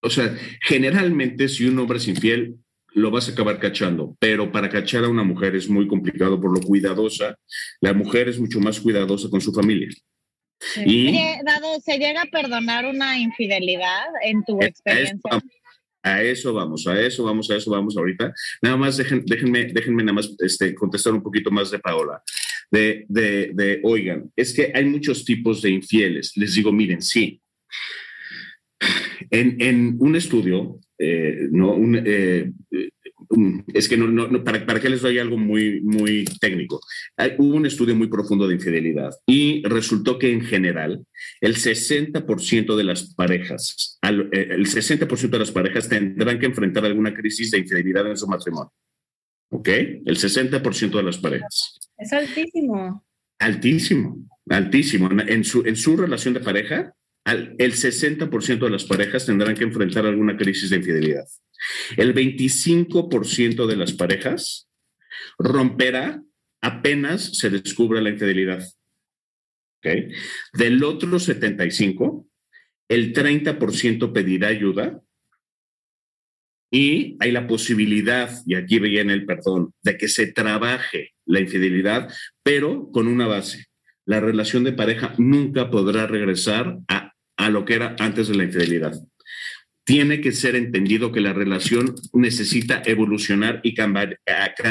[0.00, 2.56] o sea, generalmente si un hombre es infiel,
[2.94, 6.52] lo vas a acabar cachando, pero para cachar a una mujer es muy complicado por
[6.52, 7.36] lo cuidadosa.
[7.80, 9.88] La mujer es mucho más cuidadosa con su familia.
[10.84, 11.12] Y,
[11.44, 15.42] Dado, ¿se llega a perdonar una infidelidad en tu experiencia?
[16.04, 18.34] A eso vamos, a eso vamos, a eso vamos ahorita.
[18.60, 22.22] Nada más déjenme, déjenme nada más este, contestar un poquito más de Paola.
[22.70, 26.32] De, de, de, oigan, es que hay muchos tipos de infieles.
[26.36, 27.40] Les digo, miren, sí.
[29.30, 32.50] En, en un estudio, eh, no, un, eh,
[33.72, 36.80] es que no, no, para, para que les doy algo muy, muy técnico.
[37.16, 41.04] Hay, hubo un estudio muy profundo de infidelidad y resultó que en general
[41.40, 47.14] el 60% de las parejas, eh, el 60% de las parejas tendrán que enfrentar alguna
[47.14, 48.72] crisis de infidelidad en su matrimonio.
[49.50, 49.68] ¿Ok?
[49.68, 51.78] El 60% de las parejas.
[51.98, 53.04] Es altísimo.
[53.38, 55.10] Altísimo, altísimo.
[55.10, 60.06] En su, en su relación de pareja, el 60% de las parejas tendrán que enfrentar
[60.06, 61.26] alguna crisis de infidelidad.
[61.96, 64.68] El 25% de las parejas
[65.38, 66.22] romperá
[66.60, 68.64] apenas se descubre la infidelidad.
[70.52, 72.26] Del otro 75,
[72.88, 75.02] el 30% pedirá ayuda
[76.70, 82.10] y hay la posibilidad, y aquí viene el perdón, de que se trabaje la infidelidad,
[82.42, 83.66] pero con una base.
[84.06, 87.11] La relación de pareja nunca podrá regresar a,
[87.42, 88.92] a lo que era antes de la infidelidad.
[89.84, 94.20] Tiene que ser entendido que la relación necesita evolucionar y cambiar,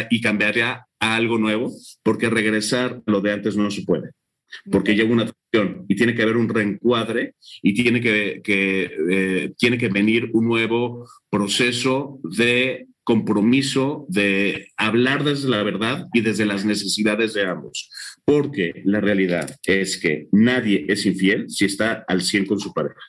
[0.10, 4.12] y cambiar a algo nuevo, porque regresar a lo de antes no se puede,
[4.72, 9.78] porque llega una transición y tiene que haber un reencuadre y tiene que, eh, tiene
[9.78, 16.64] que venir un nuevo proceso de compromiso de hablar desde la verdad y desde las
[16.64, 17.90] necesidades de ambos,
[18.32, 23.02] porque la realidad es que nadie es infiel si está al 100 con su pareja.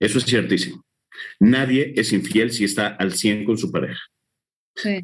[0.00, 0.82] Eso es ciertísimo.
[1.38, 4.00] Nadie es infiel si está al 100 con su pareja.
[4.74, 5.00] Sí.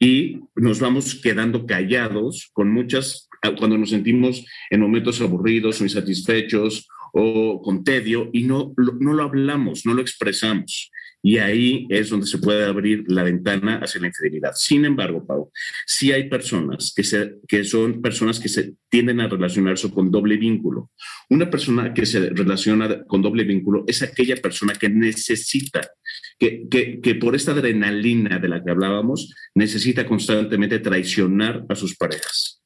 [0.00, 6.88] y nos vamos quedando callados con muchas, cuando nos sentimos en momentos aburridos o insatisfechos
[7.12, 10.90] o con tedio y no, no lo hablamos, no lo expresamos.
[11.26, 14.52] Y ahí es donde se puede abrir la ventana hacia la infidelidad.
[14.54, 15.50] Sin embargo, Pau,
[15.84, 20.36] sí hay personas que, se, que son personas que se tienden a relacionarse con doble
[20.36, 20.92] vínculo.
[21.28, 25.90] Una persona que se relaciona con doble vínculo es aquella persona que necesita,
[26.38, 31.96] que, que, que por esta adrenalina de la que hablábamos, necesita constantemente traicionar a sus
[31.96, 32.62] parejas.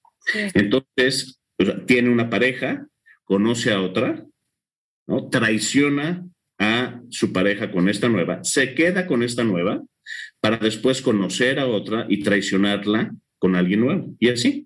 [0.53, 1.41] Entonces,
[1.87, 2.87] tiene una pareja,
[3.25, 4.23] conoce a otra,
[5.07, 5.31] ¿no?
[5.31, 6.27] traiciona
[7.11, 9.83] su pareja con esta nueva, se queda con esta nueva
[10.41, 14.15] para después conocer a otra y traicionarla con alguien nuevo.
[14.19, 14.65] Y así.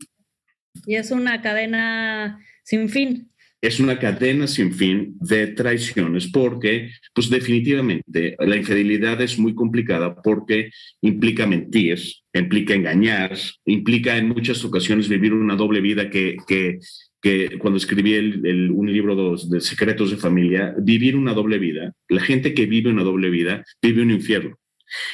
[0.86, 3.30] Y es una cadena sin fin.
[3.60, 10.20] Es una cadena sin fin de traiciones porque, pues definitivamente, la infidelidad es muy complicada
[10.20, 11.98] porque implica mentir,
[12.34, 16.78] implica engañar, implica en muchas ocasiones vivir una doble vida que, que
[17.24, 22.20] que cuando escribí el, un libro de, secretos de familia, vivir una doble vida, la
[22.20, 24.58] gente que vive una doble vida vive un infierno.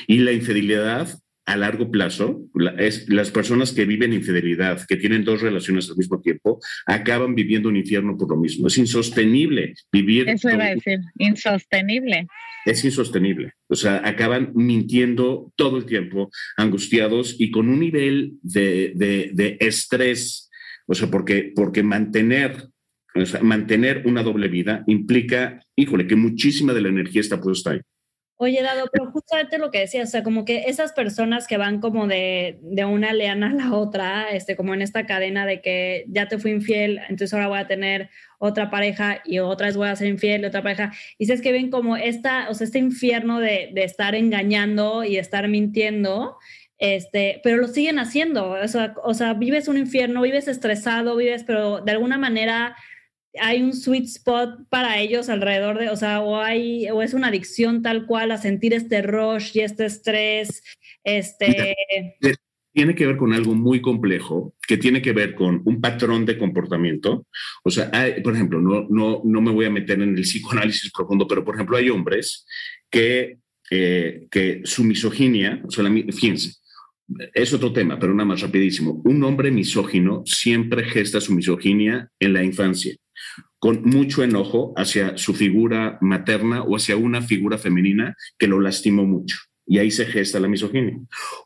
[0.08, 1.08] Y la infidelidad
[1.46, 2.42] a largo plazo,
[2.78, 7.68] es, las personas que viven infidelidad, que tienen dos relaciones al mismo tiempo, acaban viviendo
[7.68, 8.66] un infierno por lo mismo.
[8.66, 10.28] Es insostenible vivir.
[10.28, 12.26] Eso iba a decir, insostenible.
[12.66, 13.52] Es insostenible.
[13.68, 19.58] O sea, acaban mintiendo todo el tiempo, angustiados y con un nivel de, de, de
[19.60, 20.49] estrés
[20.90, 22.68] o sea, porque, porque mantener,
[23.42, 27.80] mantener una doble vida implica, híjole, que muchísima de la energía está puesta ahí.
[28.42, 31.80] Oye, Dado, pero justamente lo que decías, o sea, como que esas personas que van
[31.80, 36.06] como de, de, una leana a la otra, este, como en esta cadena de que
[36.08, 39.88] ya te fui infiel, entonces ahora voy a tener otra pareja y otra vez voy
[39.88, 42.78] a ser infiel, otra pareja, y si es que ven como esta, o sea, este
[42.78, 46.38] infierno de, de estar engañando y estar mintiendo,
[46.80, 51.44] este, pero lo siguen haciendo, o sea, o sea, vives un infierno, vives estresado, vives,
[51.46, 52.74] pero de alguna manera
[53.38, 57.28] hay un sweet spot para ellos alrededor de, o sea, o hay, o es una
[57.28, 60.64] adicción tal cual a sentir este rush y este estrés,
[61.04, 61.76] este...
[62.72, 66.38] Tiene que ver con algo muy complejo, que tiene que ver con un patrón de
[66.38, 67.26] comportamiento.
[67.64, 67.90] O sea,
[68.22, 71.56] por ejemplo, no, no, no me voy a meter en el psicoanálisis profundo, pero por
[71.56, 72.46] ejemplo hay hombres
[72.88, 73.38] que,
[73.72, 76.59] eh, que su misoginia, o sea, la, fíjense,
[77.34, 79.00] es otro tema, pero una más rapidísimo.
[79.04, 82.94] Un hombre misógino siempre gesta su misoginia en la infancia,
[83.58, 89.04] con mucho enojo hacia su figura materna o hacia una figura femenina que lo lastimó
[89.04, 89.36] mucho.
[89.66, 90.98] Y ahí se gesta la misoginia.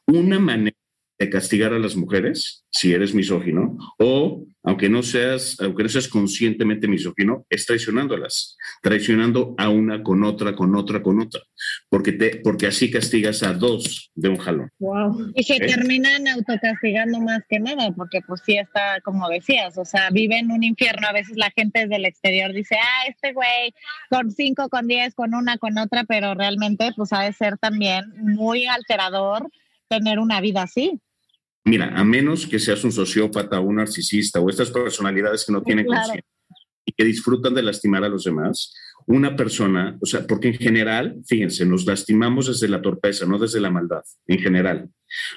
[0.07, 0.77] Una manera
[1.19, 6.09] de castigar a las mujeres si eres misógino o aunque no seas aunque no seas
[6.09, 11.41] conscientemente misógino es traicionándolas traicionando a una con otra con otra con otra
[11.89, 14.71] porque te porque así castigas a dos de un jalón.
[15.35, 20.11] Y se terminan autocastigando más que nada porque pues sí está como decías o sea
[20.11, 23.75] viven un infierno a veces la gente desde el exterior dice ah este güey
[24.11, 28.05] con cinco con diez con una con otra pero realmente pues ha de ser también
[28.17, 29.51] muy alterador
[29.89, 31.01] tener una vida así.
[31.65, 35.63] Mira, a menos que seas un sociópata o un narcisista o estas personalidades que no
[35.63, 36.23] tienen conciencia
[36.85, 38.75] y que disfrutan de lastimar a los demás,
[39.07, 43.61] una persona, o sea, porque en general, fíjense, nos lastimamos desde la torpeza, no desde
[43.61, 44.89] la maldad, en general.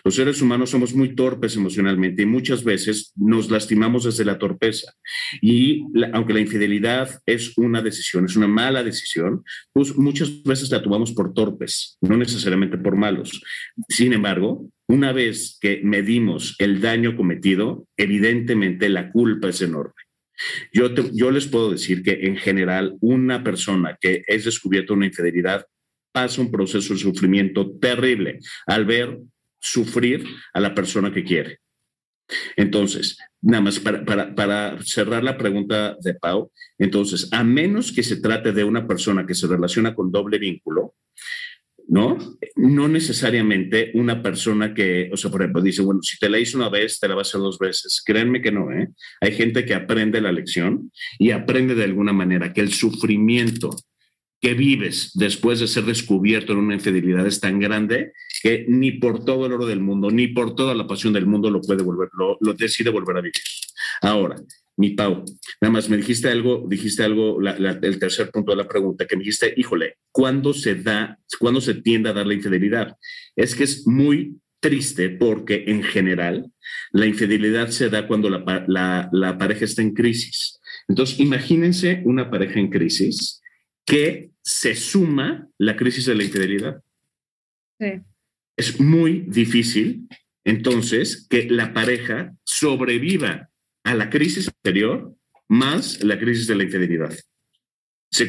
[0.03, 4.93] Los seres humanos somos muy torpes emocionalmente y muchas veces nos lastimamos desde la torpeza.
[5.41, 10.81] Y aunque la infidelidad es una decisión, es una mala decisión, pues muchas veces la
[10.81, 13.41] tomamos por torpes, no necesariamente por malos.
[13.89, 20.06] Sin embargo, una vez que medimos el daño cometido, evidentemente la culpa es enorme.
[20.71, 25.65] Yo, les puedo decir que en general una persona que es descubierta una infidelidad
[26.11, 29.19] pasa un proceso de sufrimiento terrible al ver
[29.59, 31.59] sufrir a la persona que quiere.
[32.55, 38.03] Entonces, nada más para, para, para, cerrar la pregunta de Pau, entonces, a menos que
[38.03, 40.95] se trate de una persona que se relaciona con doble vínculo,
[41.87, 42.17] ¿no?
[42.55, 46.57] No necesariamente una persona que, o sea, por ejemplo, dice, bueno, si te la hice
[46.57, 48.01] una vez, te la va a hacer dos veces.
[48.05, 48.89] Créanme que no, ¿eh?
[49.21, 53.69] Hay gente que aprende la lección y aprende de alguna manera que el sufrimiento
[54.39, 58.11] que vives después de ser descubierto en una infidelidad es tan grande
[58.43, 61.49] que ni por todo el oro del mundo, ni por toda la pasión del mundo
[61.49, 63.33] lo puede volver, lo, lo decide volver a vivir.
[64.01, 64.35] Ahora,
[64.77, 65.25] mi Pau,
[65.59, 69.23] nada más me dijiste algo, dijiste algo, el tercer punto de la pregunta, que me
[69.23, 72.95] dijiste, híjole, ¿cuándo se da, cuándo se tiende a dar la infidelidad?
[73.35, 76.51] Es que es muy triste porque en general
[76.91, 80.59] la infidelidad se da cuando la, la, la pareja está en crisis.
[80.87, 83.41] Entonces, imagínense una pareja en crisis
[83.85, 86.81] que se suma la crisis de la infidelidad.
[87.79, 88.01] Sí.
[88.55, 90.07] Es muy difícil
[90.43, 93.49] entonces que la pareja sobreviva
[93.87, 95.15] a la crisis anterior
[95.47, 97.13] más la crisis de la infidelidad.
[98.11, 98.27] Se,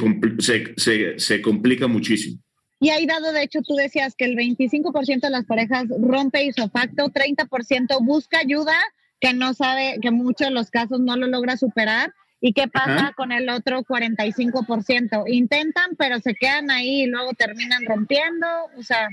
[0.76, 2.40] se, se, complica muchísimo.
[2.80, 7.08] Y ahí dado, de hecho, tú decías que el 25% de las parejas rompe isofacto,
[7.08, 8.76] 30% busca ayuda,
[9.20, 12.14] que no sabe, que muchos de los casos no lo logra superar.
[12.40, 15.24] ¿Y qué pasa con el otro 45%?
[15.26, 18.46] Intentan, pero se quedan ahí y luego terminan rompiendo.
[18.76, 19.08] O sea.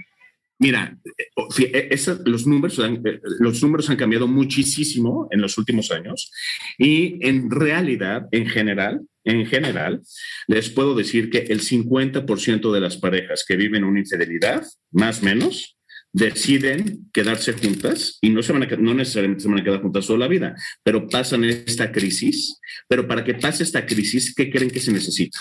[0.57, 5.91] Mira, eh, eh, los, números han, eh, los números han cambiado muchísimo en los últimos
[5.91, 6.31] años
[6.77, 10.01] y en realidad, en general, en general,
[10.47, 15.25] les puedo decir que el 50% de las parejas que viven una infidelidad, más o
[15.25, 15.75] menos,
[16.13, 20.07] deciden quedarse juntas y no, se van a, no necesariamente se van a quedar juntas
[20.07, 22.61] toda la vida, pero pasan esta crisis.
[22.87, 25.39] Pero para que pase esta crisis, ¿qué creen que se necesita?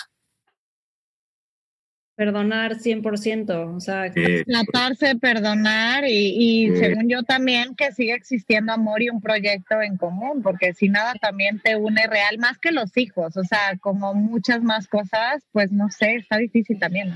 [2.16, 6.76] Perdonar 100%, o sea, eh, tratarse, perdonar y, eh.
[6.76, 11.14] según yo también que siga existiendo amor y un proyecto en común, porque si nada
[11.14, 15.72] también te une real más que los hijos, o sea, como muchas más cosas, pues
[15.72, 17.14] no sé, está difícil también.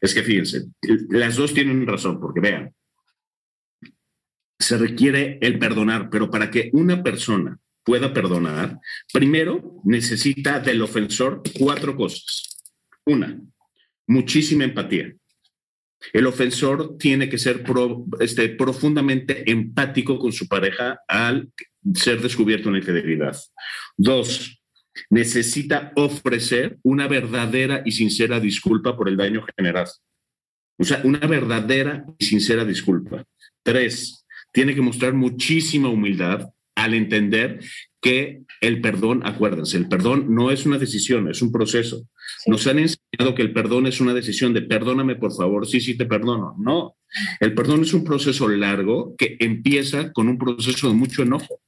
[0.00, 0.66] Es que fíjense,
[1.10, 2.74] las dos tienen razón, porque vean,
[4.58, 8.80] se requiere el perdonar, pero para que una persona pueda perdonar,
[9.12, 12.62] primero necesita del ofensor cuatro cosas.
[13.04, 13.40] Una,
[14.06, 15.14] muchísima empatía.
[16.12, 17.64] El ofensor tiene que ser
[18.20, 21.50] este, profundamente empático con su pareja al
[21.94, 23.36] ser descubierto una infidelidad.
[23.96, 24.60] Dos,
[25.10, 29.90] necesita ofrecer una verdadera y sincera disculpa por el daño generado.
[30.78, 33.24] O sea, una verdadera y sincera disculpa.
[33.62, 37.60] Tres, tiene que mostrar muchísima humildad al entender
[38.00, 42.06] que el perdón, acuérdense, el perdón no es una decisión, es un proceso.
[42.46, 45.96] Nos han enseñado que el perdón es una decisión de perdóname por favor, sí, sí
[45.96, 46.54] te perdono.
[46.58, 46.96] No,
[47.40, 51.60] el perdón es un proceso largo que empieza con un proceso de mucho enojo.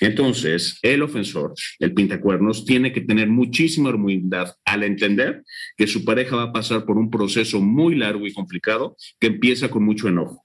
[0.00, 5.44] Entonces, el ofensor, el pintacuernos, tiene que tener muchísima humildad al entender
[5.76, 9.70] que su pareja va a pasar por un proceso muy largo y complicado que empieza
[9.70, 10.44] con mucho enojo.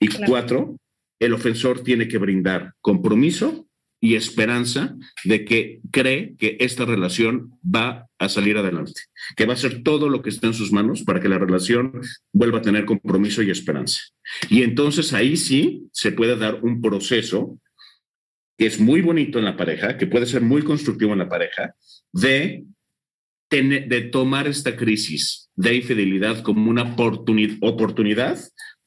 [0.00, 0.76] Y cuatro,
[1.18, 3.67] el ofensor tiene que brindar compromiso
[4.00, 9.00] y esperanza de que cree que esta relación va a salir adelante,
[9.36, 12.00] que va a hacer todo lo que está en sus manos para que la relación
[12.32, 14.00] vuelva a tener compromiso y esperanza.
[14.48, 17.58] Y entonces ahí sí se puede dar un proceso
[18.56, 21.74] que es muy bonito en la pareja, que puede ser muy constructivo en la pareja,
[22.12, 22.64] de,
[23.50, 26.94] de tomar esta crisis de infidelidad como una
[27.60, 28.38] oportunidad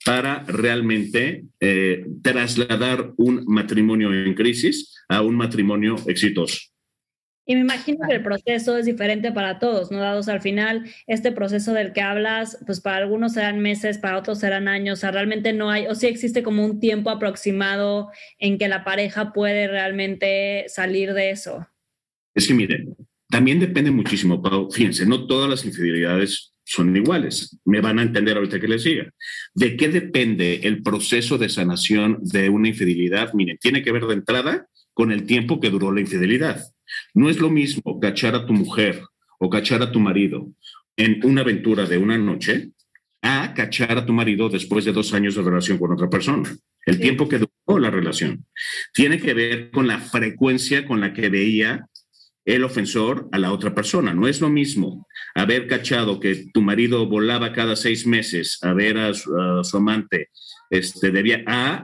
[0.06, 6.60] para realmente eh, trasladar un matrimonio en crisis a un matrimonio exitoso.
[7.46, 10.00] Y me imagino que el proceso es diferente para todos, ¿no?
[10.00, 14.40] Dados al final, este proceso del que hablas, pues para algunos serán meses, para otros
[14.40, 18.58] serán años, o sea, realmente no hay, o sí existe como un tiempo aproximado en
[18.58, 21.68] que la pareja puede realmente salir de eso.
[22.36, 22.96] Es que miren,
[23.28, 24.72] también depende muchísimo, Pau.
[24.72, 27.58] Fíjense, no todas las infidelidades son iguales.
[27.66, 29.12] Me van a entender ahorita que les diga.
[29.54, 33.34] ¿De qué depende el proceso de sanación de una infidelidad?
[33.34, 36.64] Miren, tiene que ver de entrada con el tiempo que duró la infidelidad.
[37.14, 39.02] No es lo mismo cachar a tu mujer
[39.40, 40.50] o cachar a tu marido
[40.96, 42.72] en una aventura de una noche
[43.22, 46.56] a cachar a tu marido después de dos años de relación con otra persona.
[46.86, 48.46] El tiempo que duró la relación.
[48.94, 51.88] Tiene que ver con la frecuencia con la que veía
[52.46, 54.14] el ofensor a la otra persona.
[54.14, 58.98] No es lo mismo haber cachado que tu marido volaba cada seis meses a ver
[58.98, 60.30] a su, amante,
[60.70, 61.84] este, debía a,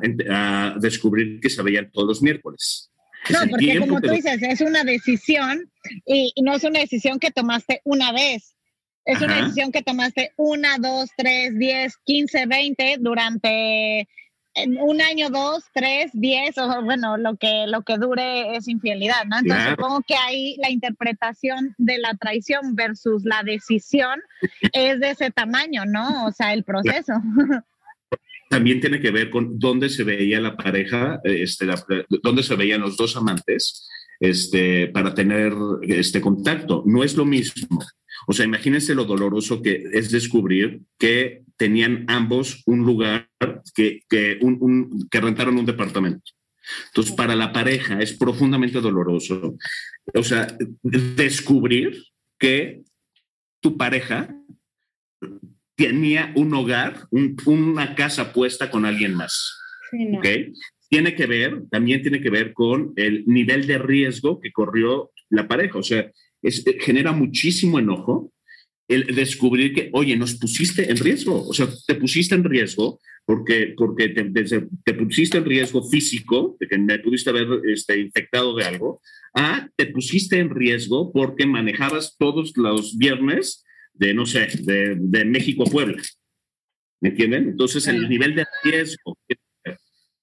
[0.79, 2.91] descubrir que se veían todos los miércoles.
[3.29, 5.69] No, porque como tú dices, es una decisión
[6.05, 8.53] y, no es una decisión que tomaste una vez.
[9.05, 14.05] Es una decisión que tomaste una, dos, tres, diez, quince, veinte durante
[14.65, 19.39] un año, dos, tres, diez, o bueno, lo que, lo que dure es infidelidad, ¿no?
[19.39, 24.19] Entonces supongo que ahí la interpretación de la traición versus la decisión
[24.73, 26.25] es de ese tamaño, ¿no?
[26.25, 27.13] O sea, el proceso.
[28.49, 31.67] También tiene que ver con dónde se veía la pareja, este,
[32.23, 33.89] dónde se veían los dos amantes
[34.19, 36.83] este, para tener este contacto.
[36.85, 37.79] No es lo mismo.
[38.29, 43.29] O sea, imagínense lo doloroso que es descubrir que tenían ambos un lugar
[43.73, 46.33] que, que, un, que rentaron un departamento.
[46.87, 49.55] Entonces, para la pareja es profundamente doloroso.
[50.13, 50.45] O sea,
[50.83, 52.03] descubrir
[52.37, 52.83] que
[53.61, 54.35] tu pareja
[55.75, 57.07] tenía un hogar,
[57.45, 59.57] una casa puesta con alguien más.
[60.89, 65.47] Tiene que ver, también tiene que ver con el nivel de riesgo que corrió la
[65.47, 65.79] pareja.
[65.79, 66.11] O sea,
[66.47, 68.31] es, genera muchísimo enojo
[68.87, 73.73] el descubrir que, oye, nos pusiste en riesgo, o sea, te pusiste en riesgo porque,
[73.75, 74.23] porque te,
[74.85, 79.01] te, pusiste en riesgo físico, de que me pudiste haber este, infectado de algo,
[79.33, 85.25] a te pusiste en riesgo porque manejabas todos los viernes de, no sé, de, de
[85.25, 86.01] México a Puebla.
[87.01, 87.49] ¿Me entienden?
[87.49, 89.17] Entonces, el nivel de riesgo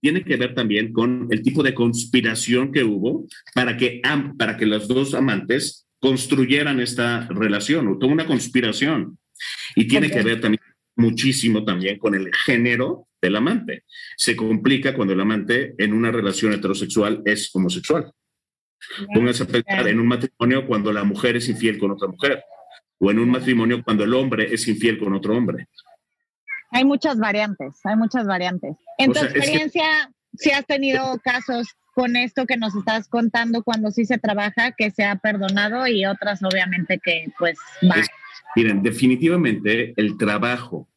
[0.01, 4.03] tiene que ver también con el tipo de conspiración que hubo para que,
[4.39, 9.19] para que los dos amantes construyeran esta relación, o toda una conspiración.
[9.75, 10.61] Y tiene que ver también
[10.97, 13.85] muchísimo también con el género del amante.
[14.15, 18.13] Se complica cuando el amante en una relación heterosexual es homosexual.
[19.15, 22.45] Pónganse a pensar en un matrimonio cuando la mujer es infiel con otra mujer,
[22.99, 25.69] o en un matrimonio cuando el hombre es infiel con otro hombre.
[26.71, 28.77] Hay muchas variantes, hay muchas variantes.
[28.99, 34.05] En tu experiencia, si has tenido casos con esto que nos estás contando cuando sí
[34.05, 37.97] se trabaja, que se ha perdonado y otras obviamente que pues va.
[38.57, 40.89] miren, definitivamente el trabajo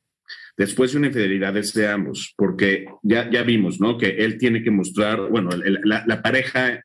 [0.58, 3.98] después de una infidelidad es de ambos, porque ya, ya vimos, ¿no?
[3.98, 6.84] Que él tiene que mostrar, bueno, la, pareja,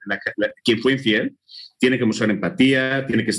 [0.63, 1.35] quien fue infiel,
[1.79, 3.33] tiene que mostrar empatía, tiene que,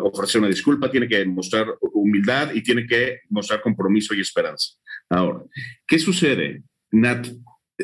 [0.00, 4.74] ofrecer una disculpa, tiene que mostrar humildad y tiene que mostrar compromiso y esperanza.
[5.10, 5.40] Ahora,
[5.86, 6.62] ¿qué sucede?
[6.92, 7.26] Nat,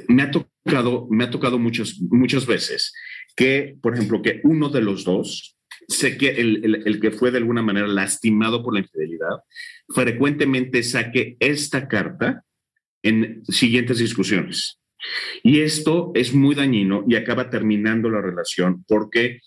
[0.08, 2.92] me ha tocado, me ha tocado muchas, muchas veces
[3.36, 7.38] que, por ejemplo, que uno de los dos, sé que el, el, que fue de
[7.38, 9.42] alguna manera lastimado por la infidelidad,
[9.88, 12.44] frecuentemente saque esta carta
[13.02, 14.80] en siguientes discusiones.
[15.42, 19.40] Y esto es muy dañino y acaba terminando la relación porque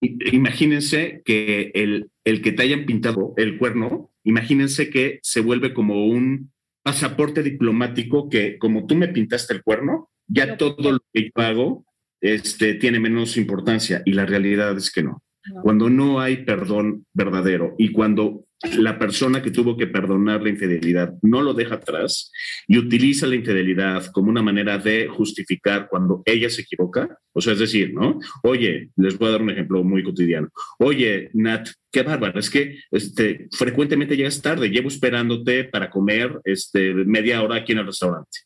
[0.00, 6.06] imagínense que el, el que te hayan pintado el cuerno, imagínense que se vuelve como
[6.06, 6.52] un
[6.86, 11.84] pasaporte diplomático que como tú me pintaste el cuerno, ya todo lo que yo hago
[12.20, 15.20] este, tiene menos importancia y la realidad es que no.
[15.62, 18.45] Cuando no hay perdón verdadero y cuando
[18.78, 22.32] la persona que tuvo que perdonar la infidelidad no lo deja atrás
[22.66, 27.18] y utiliza la infidelidad como una manera de justificar cuando ella se equivoca.
[27.32, 28.18] O sea, es decir, ¿no?
[28.42, 30.48] Oye, les voy a dar un ejemplo muy cotidiano.
[30.78, 36.94] Oye, Nat, qué bárbaro, es que este, frecuentemente llegas tarde, llevo esperándote para comer este,
[36.94, 38.38] media hora aquí en el restaurante.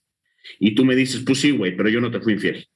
[0.59, 2.67] Y tú me dices, pues sí, güey, pero yo no te fui infiel.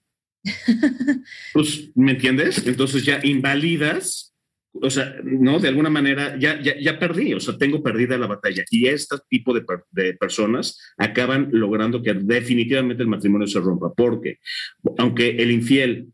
[1.53, 2.65] pues, ¿me entiendes?
[2.67, 4.34] Entonces ya invalidas
[4.81, 8.27] o sea, no, de alguna manera ya, ya, ya, perdí, o sea, tengo perdida la
[8.27, 8.65] batalla.
[8.71, 14.39] Y este tipo de, de, personas acaban logrando que definitivamente el matrimonio se rompa, porque
[14.99, 16.09] aunque el infiel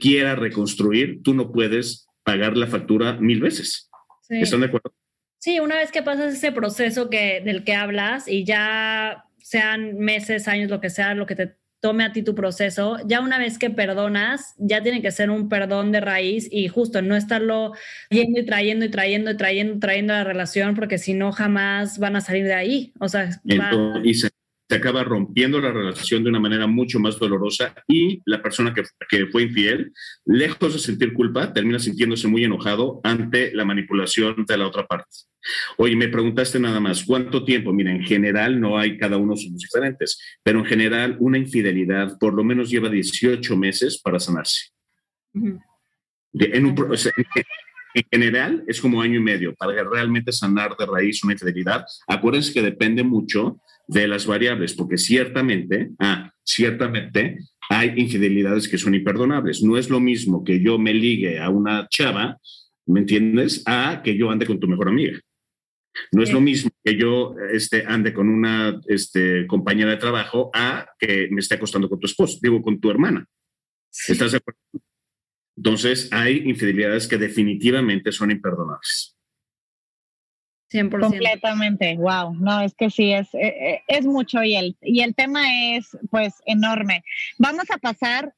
[0.00, 3.90] quiera reconstruir, tú no puedes pagar la factura mil veces.
[4.28, 4.94] ¿Están de acuerdo?
[5.38, 10.48] Sí, una vez que pasas ese proceso que, del que hablas y ya sean meses,
[10.48, 13.58] años, lo que sea, lo que te tome a ti tu proceso, ya una vez
[13.58, 17.72] que perdonas, ya tiene que ser un perdón de raíz y justo no estarlo
[18.10, 22.16] yendo y trayendo y trayendo y trayendo, trayendo la relación, porque si no jamás van
[22.16, 22.92] a salir de ahí.
[23.00, 23.40] O sea,
[24.02, 24.30] y se,
[24.76, 29.26] acaba rompiendo la relación de una manera mucho más dolorosa y la persona que, que
[29.26, 29.92] fue infiel,
[30.24, 35.10] lejos de sentir culpa, termina sintiéndose muy enojado ante la manipulación de la otra parte.
[35.78, 37.72] Oye, me preguntaste nada más, ¿cuánto tiempo?
[37.72, 42.34] Mira, en general no hay, cada uno somos diferentes, pero en general una infidelidad por
[42.34, 44.70] lo menos lleva 18 meses para sanarse.
[45.32, 46.74] en, un,
[47.94, 51.84] en general es como año y medio para realmente sanar de raíz una infidelidad.
[52.06, 53.60] Acuérdense que depende mucho
[53.90, 57.38] de las variables, porque ciertamente, ah, ciertamente
[57.68, 59.62] hay infidelidades que son imperdonables.
[59.62, 62.38] No es lo mismo que yo me ligue a una chava,
[62.86, 63.62] ¿me entiendes?
[63.66, 65.18] A que yo ande con tu mejor amiga.
[66.12, 70.86] No es lo mismo que yo este, ande con una este, compañera de trabajo a
[70.98, 73.26] que me esté acostando con tu esposo, digo, con tu hermana.
[74.06, 74.60] ¿Estás de acuerdo?
[75.56, 79.16] Entonces, hay infidelidades que definitivamente son imperdonables.
[80.72, 81.00] 100%.
[81.00, 85.14] Completamente, wow, no, es que sí, es, eh, eh, es, mucho y el, y el
[85.14, 85.42] tema
[85.74, 87.02] es pues enorme.
[87.38, 88.34] Vamos a pasar,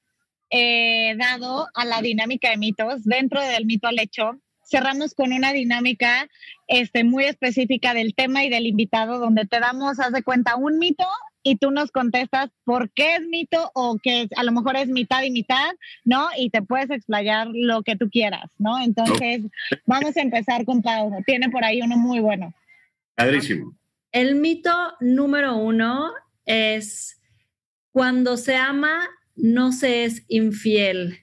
[0.50, 5.52] eh, dado a la dinámica de mitos, dentro del mito al hecho, cerramos con una
[5.52, 6.28] dinámica
[6.66, 10.78] este, muy específica del tema y del invitado, donde te damos, haz de cuenta, un
[10.78, 11.06] mito
[11.43, 15.22] y tú nos contestas por qué es mito o que a lo mejor es mitad
[15.22, 15.72] y mitad,
[16.05, 16.28] ¿no?
[16.36, 18.80] Y te puedes explayar lo que tú quieras, ¿no?
[18.80, 19.43] Entonces,
[19.86, 21.11] vamos a empezar con Pau.
[21.26, 22.53] Tiene por ahí uno muy bueno.
[23.14, 23.74] Padrísimo.
[24.12, 26.12] El mito número uno
[26.45, 27.20] es
[27.90, 31.21] cuando se ama, no se es infiel.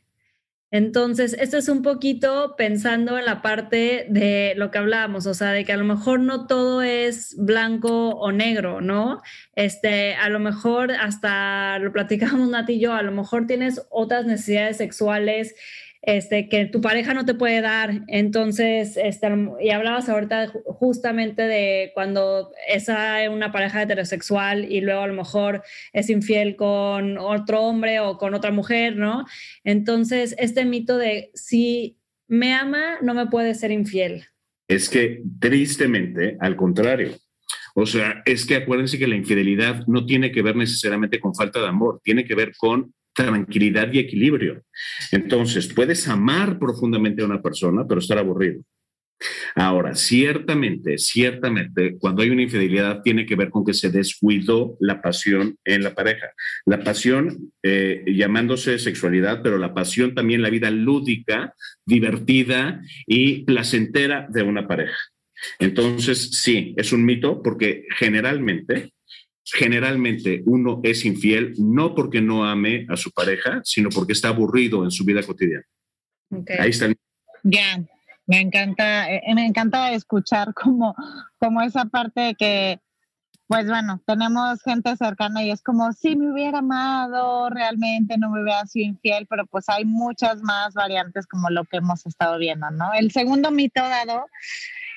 [0.71, 5.51] Entonces, esto es un poquito pensando en la parte de lo que hablábamos, o sea,
[5.51, 9.21] de que a lo mejor no todo es blanco o negro, ¿no?
[9.55, 14.25] Este, a lo mejor hasta lo platicamos Nati y yo, a lo mejor tienes otras
[14.25, 15.55] necesidades sexuales
[16.01, 18.03] este, que tu pareja no te puede dar.
[18.07, 19.27] Entonces, este,
[19.61, 25.13] y hablabas ahorita justamente de cuando esa es una pareja heterosexual y luego a lo
[25.13, 29.25] mejor es infiel con otro hombre o con otra mujer, ¿no?
[29.63, 31.97] Entonces, este mito de si
[32.27, 34.25] me ama, no me puede ser infiel.
[34.67, 37.15] Es que tristemente, al contrario.
[37.75, 41.59] O sea, es que acuérdense que la infidelidad no tiene que ver necesariamente con falta
[41.59, 44.63] de amor, tiene que ver con tranquilidad y equilibrio.
[45.11, 48.61] Entonces, puedes amar profundamente a una persona, pero estar aburrido.
[49.55, 55.01] Ahora, ciertamente, ciertamente, cuando hay una infidelidad tiene que ver con que se descuidó la
[55.01, 56.31] pasión en la pareja.
[56.65, 61.53] La pasión eh, llamándose sexualidad, pero la pasión también la vida lúdica,
[61.85, 64.97] divertida y placentera de una pareja.
[65.59, 68.93] Entonces, sí, es un mito porque generalmente
[69.53, 74.83] generalmente uno es infiel no porque no ame a su pareja, sino porque está aburrido
[74.83, 75.65] en su vida cotidiana.
[76.59, 76.87] Ahí está.
[77.43, 77.83] Ya,
[78.27, 80.95] me encanta, eh, me encanta escuchar como,
[81.39, 82.79] como esa parte de que,
[83.47, 88.43] pues bueno, tenemos gente cercana y es como, si me hubiera amado, realmente no me
[88.43, 92.69] hubiera sido infiel, pero pues hay muchas más variantes como lo que hemos estado viendo,
[92.69, 92.93] ¿no?
[92.93, 94.27] El segundo mito dado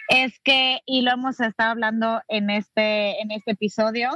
[0.09, 4.11] es que, y lo hemos estado hablando en este, en este episodio,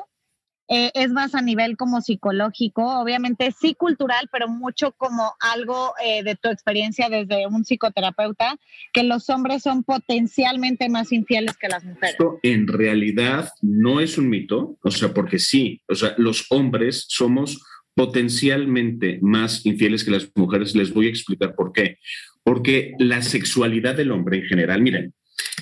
[0.69, 6.23] eh, es más a nivel como psicológico, obviamente sí cultural, pero mucho como algo eh,
[6.25, 8.57] de tu experiencia desde un psicoterapeuta,
[8.93, 12.13] que los hombres son potencialmente más infieles que las mujeres.
[12.13, 17.07] Esto en realidad no es un mito, o sea, porque sí, o sea, los hombres
[17.09, 17.61] somos
[17.95, 20.75] potencialmente más infieles que las mujeres.
[20.75, 21.99] Les voy a explicar por qué.
[22.45, 25.15] Porque la sexualidad del hombre en general, miren,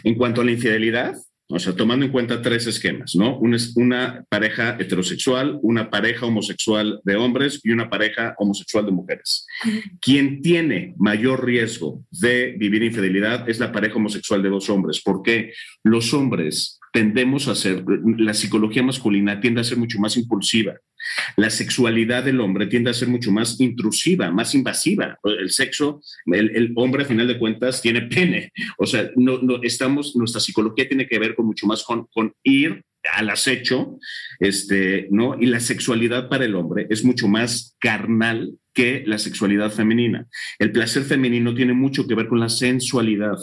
[0.03, 1.15] en cuanto a la infidelidad,
[1.55, 3.39] o sea, tomando en cuenta tres esquemas, ¿no?
[3.39, 9.47] Una, una pareja heterosexual, una pareja homosexual de hombres y una pareja homosexual de mujeres.
[10.01, 15.53] Quien tiene mayor riesgo de vivir infidelidad es la pareja homosexual de dos hombres, porque
[15.85, 17.85] los hombres tendemos a ser,
[18.19, 20.75] la psicología masculina tiende a ser mucho más impulsiva.
[21.37, 25.19] La sexualidad del hombre tiende a ser mucho más intrusiva, más invasiva.
[25.25, 28.53] El sexo, el, hombre a final de cuentas tiene pene.
[28.79, 32.33] O sea, no, no, estamos, nuestra psicología tiene que ver con mucho más con, con
[32.43, 32.83] ir
[33.13, 33.99] al acecho,
[34.41, 35.37] este, ¿no?
[35.39, 40.27] Y la sexualidad para el hombre es mucho más carnal que la sexualidad femenina.
[40.59, 43.37] El placer femenino tiene mucho que ver con la sensualidad.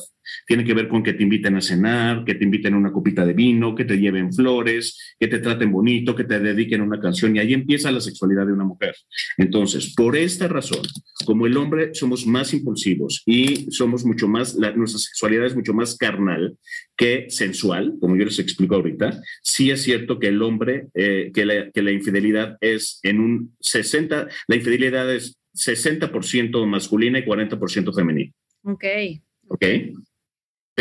[0.46, 3.26] Tiene que ver con que te inviten a cenar, que te inviten a una copita
[3.26, 7.36] de vino, que te lleven flores, que te traten bonito, que te dediquen una canción
[7.36, 8.96] y ahí empieza la sexualidad de una mujer.
[9.38, 10.82] Entonces, por esta razón,
[11.26, 15.98] como el hombre somos más impulsivos y somos mucho más, nuestra sexualidad es mucho más
[15.98, 16.58] carnal
[16.96, 21.46] que sensual, como yo les explico ahorita, sí es cierto que el hombre, eh, que,
[21.46, 27.94] la, que la infidelidad es en un 60, la infidelidad es 60% masculina y 40%
[27.94, 28.32] femenina.
[28.64, 28.86] Ok.
[29.48, 29.66] Ok.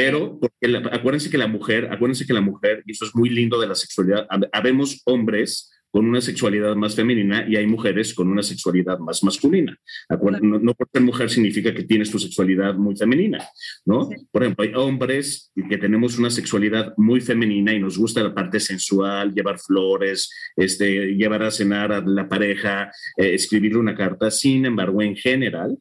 [0.01, 3.61] Pero porque acuérdense que la mujer, acuérdense que la mujer, y eso es muy lindo
[3.61, 8.42] de la sexualidad, habemos hombres con una sexualidad más femenina y hay mujeres con una
[8.42, 9.76] sexualidad más masculina.
[10.09, 13.46] No, no por ser mujer significa que tienes tu sexualidad muy femenina,
[13.84, 14.09] ¿no?
[14.30, 18.59] Por ejemplo, hay hombres que tenemos una sexualidad muy femenina y nos gusta la parte
[18.59, 24.30] sensual, llevar flores, este, llevar a cenar a la pareja, eh, escribirle una carta.
[24.30, 25.76] Sin embargo, en general,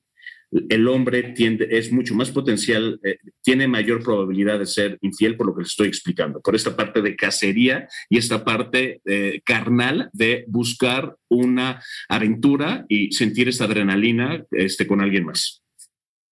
[0.51, 5.47] el hombre tiende, es mucho más potencial, eh, tiene mayor probabilidad de ser infiel por
[5.47, 10.09] lo que les estoy explicando, por esta parte de cacería y esta parte eh, carnal
[10.13, 15.63] de buscar una aventura y sentir esta adrenalina este, con alguien más.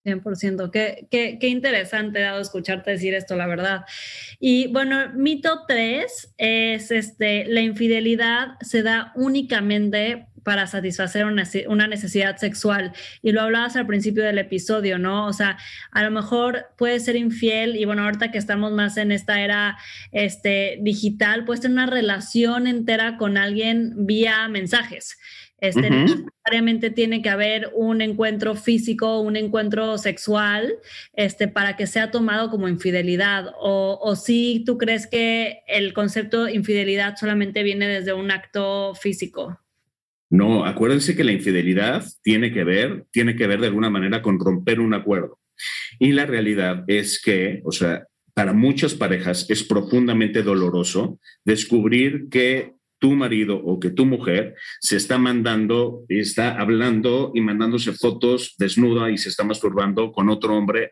[0.08, 0.72] 100%.
[0.72, 3.82] Qué, qué, qué, interesante dado escucharte decir esto, la verdad.
[4.40, 12.38] Y bueno, mito 3 es este, la infidelidad se da únicamente para satisfacer una, necesidad
[12.38, 12.94] sexual.
[13.22, 15.28] Y lo hablabas al principio del episodio, ¿no?
[15.28, 15.58] O sea,
[15.92, 19.78] a lo mejor puedes ser infiel y bueno, ahorita que estamos más en esta era
[20.14, 25.18] este, digital, puedes tener una relación entera con alguien vía mensajes.
[25.60, 30.76] Este, Necesariamente tiene que haber un encuentro físico, un encuentro sexual,
[31.12, 33.48] este, para que sea tomado como infidelidad.
[33.60, 38.96] O, o si tú crees que el concepto de infidelidad solamente viene desde un acto
[38.96, 39.60] físico.
[40.30, 44.40] No, acuérdense que la infidelidad tiene que ver, tiene que ver de alguna manera con
[44.40, 45.40] romper un acuerdo.
[46.00, 52.74] Y la realidad es que, o sea, para muchas parejas es profundamente doloroso descubrir que
[53.00, 59.12] tu marido o que tu mujer se está mandando, está hablando y mandándose fotos desnuda
[59.12, 60.90] y se está masturbando con otro hombre,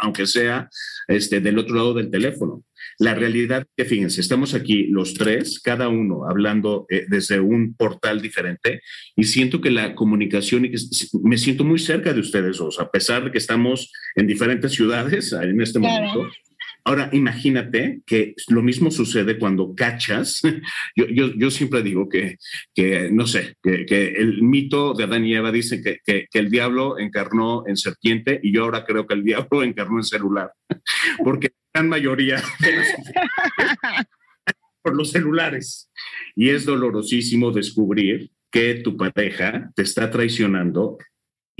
[0.00, 0.68] aunque sea
[1.08, 2.62] este, del otro lado del teléfono.
[3.00, 8.20] La realidad que, fíjense, estamos aquí los tres, cada uno hablando eh, desde un portal
[8.20, 8.82] diferente
[9.16, 10.68] y siento que la comunicación,
[11.22, 15.32] me siento muy cerca de ustedes dos, a pesar de que estamos en diferentes ciudades
[15.32, 16.28] en este momento.
[16.84, 20.40] Ahora, imagínate que lo mismo sucede cuando cachas.
[20.96, 22.36] Yo, yo, yo siempre digo que,
[22.74, 26.50] que no sé, que, que, el mito de Adán y Eva dice que, que, el
[26.50, 30.52] diablo encarnó en serpiente y yo ahora creo que el diablo encarnó en celular,
[31.24, 32.42] porque la gran mayoría
[34.82, 35.90] por los celulares.
[36.34, 40.98] Y es dolorosísimo descubrir que tu pareja te está traicionando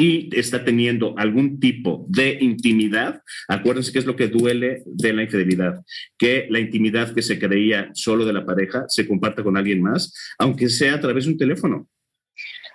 [0.00, 5.24] y está teniendo algún tipo de intimidad, acuérdense que es lo que duele de la
[5.24, 5.84] infidelidad,
[6.16, 10.14] que la intimidad que se creía solo de la pareja se comparte con alguien más,
[10.38, 11.86] aunque sea a través de un teléfono.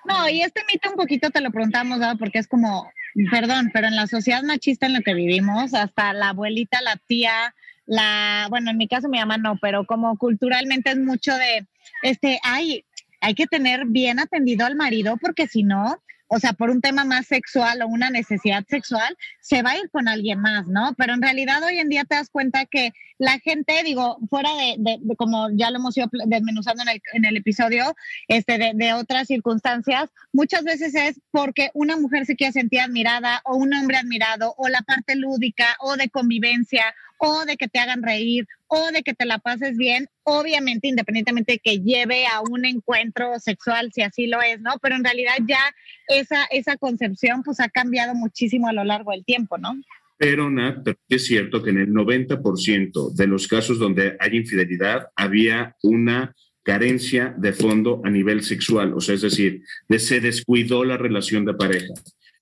[0.07, 2.15] No, y este mito un poquito te lo preguntamos, ¿no?
[2.19, 2.91] porque es como,
[3.31, 7.55] perdón, pero en la sociedad machista en la que vivimos, hasta la abuelita, la tía,
[7.87, 11.65] la, bueno, en mi caso mi mamá no, pero como culturalmente es mucho de,
[12.03, 12.85] este, ay,
[13.19, 17.05] hay que tener bien atendido al marido porque si no, o sea, por un tema
[17.05, 20.93] más sexual o una necesidad sexual, se va a ir con alguien más, ¿no?
[20.97, 24.99] Pero en realidad hoy en día te das cuenta que la gente, digo, fuera de,
[25.17, 27.95] como ya lo hemos ido desmenuzando en el, en el episodio,
[28.27, 33.41] este, de, de, otras circunstancias, muchas veces es porque una mujer se quiere sentir admirada
[33.45, 37.79] o un hombre admirado o la parte lúdica o de convivencia o de que te
[37.79, 42.41] hagan reír o de que te la pases bien, obviamente independientemente de que lleve a
[42.41, 44.73] un encuentro sexual, si así lo es, ¿no?
[44.81, 45.59] Pero en realidad ya
[46.07, 49.75] esa, esa concepción pues ha cambiado muchísimo a lo largo del tiempo, ¿no?
[50.17, 55.75] Pero, Nat, es cierto que en el 90% de los casos donde hay infidelidad había
[55.83, 60.97] una carencia de fondo a nivel sexual, o sea, es decir, de se descuidó la
[60.97, 61.93] relación de pareja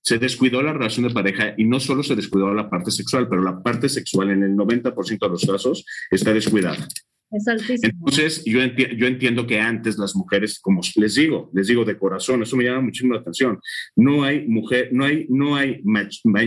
[0.04, 3.42] se descuidó la relación de pareja y no solo se descuidó la parte sexual, pero
[3.42, 6.86] la parte sexual en el 90% de los casos está descuidada.
[7.34, 12.42] Entonces, yo, yo entiendo que antes las mujeres, como les digo, les digo de corazón,
[12.42, 13.58] eso me llama muchísimo la atención.
[13.96, 15.82] No hay mujer, no hay, no hay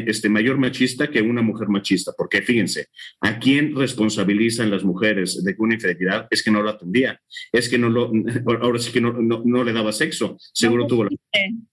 [0.06, 2.88] este, mayor machista que una mujer machista, porque fíjense,
[3.22, 7.20] ¿a quién responsabilizan las mujeres de que una infidelidad es que no lo atendía?
[7.52, 8.12] Es que no lo,
[8.62, 11.10] ahora sí que no, no, le daba sexo, seguro tuvo la...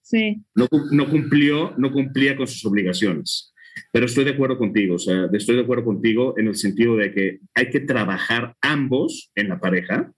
[0.01, 0.41] Sí.
[0.53, 3.54] No, no cumplió, no cumplía con sus obligaciones.
[3.91, 7.13] Pero estoy de acuerdo contigo, o sea, estoy de acuerdo contigo en el sentido de
[7.13, 10.13] que hay que trabajar ambos en la pareja,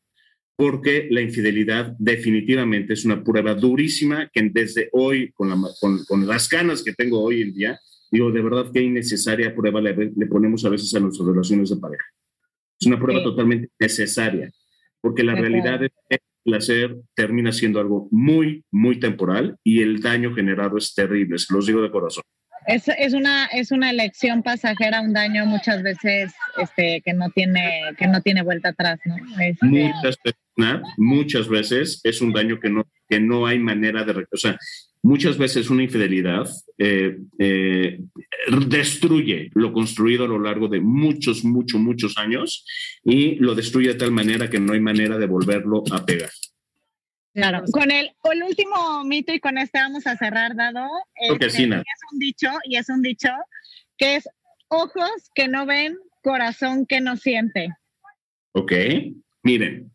[0.55, 5.53] porque la infidelidad definitivamente es una prueba durísima que desde hoy, con,
[6.07, 7.79] con, las ganas que tengo hoy en día,
[8.11, 9.93] digo, de verdad que innecesaria prueba le,
[10.27, 12.05] ponemos a veces a nuestras relaciones de pareja.
[12.79, 14.51] Es una prueba totalmente necesaria,
[14.99, 20.01] porque la realidad es que el placer termina siendo algo muy, muy temporal y el
[20.01, 22.23] daño generado es terrible, se los digo de corazón.
[22.67, 27.81] Es, es, una, es una elección pasajera, un daño muchas veces este, que, no tiene,
[27.97, 29.15] que no tiene vuelta atrás, ¿no?
[29.61, 30.35] Muchas, veces,
[30.97, 34.27] muchas veces es un daño que no, que no hay manera de...
[34.31, 34.57] O sea,
[35.01, 36.45] muchas veces una infidelidad
[36.77, 38.01] eh, eh,
[38.67, 42.65] destruye lo construido a lo largo de muchos, muchos, muchos años
[43.03, 46.31] y lo destruye de tal manera que no hay manera de volverlo a pegar.
[47.37, 50.87] Claro, con el, el, último mito y con este vamos a cerrar, Dado.
[51.13, 51.59] Este, es
[52.11, 53.29] un dicho, y es un dicho
[53.95, 54.27] que es
[54.69, 57.69] ojos que no ven, corazón que no siente.
[58.53, 58.71] Ok,
[59.43, 59.91] miren,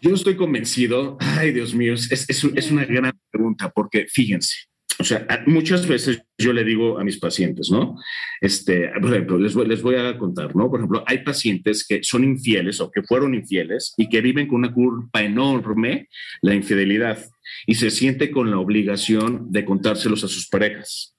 [0.00, 4.67] yo estoy convencido, ay Dios mío, es, es, es una gran pregunta porque fíjense,
[5.00, 7.96] o sea, muchas veces yo le digo a mis pacientes, ¿no?
[8.40, 10.68] Este, por ejemplo, les voy, les voy a contar, ¿no?
[10.68, 14.56] Por ejemplo, hay pacientes que son infieles o que fueron infieles y que viven con
[14.58, 16.08] una culpa enorme,
[16.42, 17.18] la infidelidad,
[17.66, 21.14] y se siente con la obligación de contárselos a sus parejas.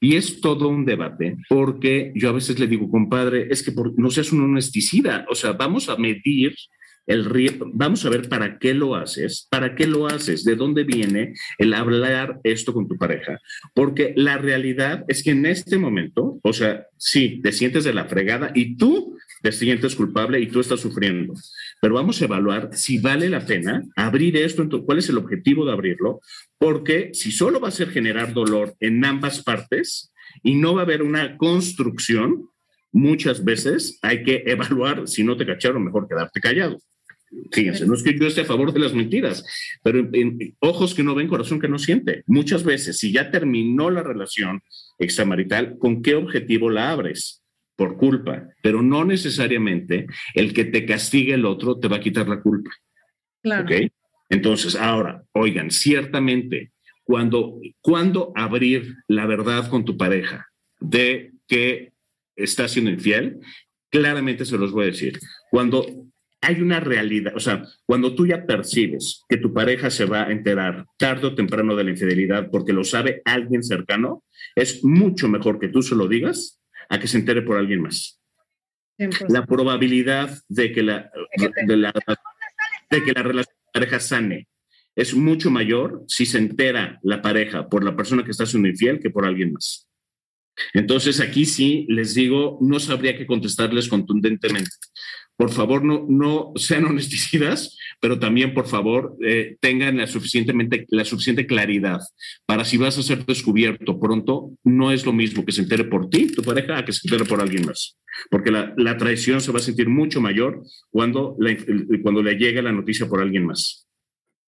[0.00, 3.96] Y es todo un debate, porque yo a veces le digo, compadre, es que por,
[3.96, 6.56] no seas un honesticida, o sea, vamos a medir
[7.06, 7.28] el
[7.74, 11.74] vamos a ver para qué lo haces, para qué lo haces, de dónde viene el
[11.74, 13.40] hablar esto con tu pareja.
[13.74, 18.06] Porque la realidad es que en este momento, o sea, sí, te sientes de la
[18.06, 21.34] fregada y tú te sientes culpable y tú estás sufriendo.
[21.80, 25.72] Pero vamos a evaluar si vale la pena abrir esto, cuál es el objetivo de
[25.72, 26.20] abrirlo,
[26.58, 30.84] porque si solo va a ser generar dolor en ambas partes y no va a
[30.84, 32.48] haber una construcción,
[32.92, 36.78] muchas veces hay que evaluar si no te cacharon, mejor quedarte callado.
[37.50, 39.44] Fíjense, no es que yo esté a favor de las mentiras,
[39.82, 42.24] pero en, ojos que no ven, corazón que no siente.
[42.26, 44.62] Muchas veces, si ya terminó la relación
[44.98, 47.42] extramarital, ¿con qué objetivo la abres?
[47.76, 52.28] Por culpa, pero no necesariamente el que te castigue el otro te va a quitar
[52.28, 52.70] la culpa.
[53.42, 53.68] Claro.
[54.28, 56.72] Entonces, ahora, oigan, ciertamente,
[57.02, 60.48] cuando, cuando abrir la verdad con tu pareja
[60.80, 61.92] de que
[62.36, 63.40] está siendo infiel,
[63.90, 65.18] claramente se los voy a decir.
[65.50, 65.86] Cuando
[66.42, 70.32] hay una realidad, o sea, cuando tú ya percibes que tu pareja se va a
[70.32, 74.24] enterar tarde o temprano de la infidelidad porque lo sabe alguien cercano,
[74.56, 78.20] es mucho mejor que tú se lo digas a que se entere por alguien más.
[79.28, 81.10] La probabilidad de que la,
[81.64, 81.92] de, la,
[82.90, 84.48] de que la relación de pareja sane
[84.96, 88.98] es mucho mayor si se entera la pareja por la persona que está siendo infiel
[88.98, 89.88] que por alguien más.
[90.74, 94.70] Entonces aquí sí les digo, no sabría qué contestarles contundentemente
[95.36, 101.04] por favor no, no sean honesticidas, pero también por favor eh, tengan la, suficientemente, la
[101.04, 102.00] suficiente claridad
[102.46, 106.10] para si vas a ser descubierto pronto, no es lo mismo que se entere por
[106.10, 107.98] ti, tu pareja, a que se entere por alguien más.
[108.30, 111.36] Porque la, la traición se va a sentir mucho mayor cuando,
[112.02, 113.88] cuando le llegue la noticia por alguien más.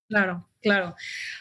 [0.08, 0.96] Claro, claro.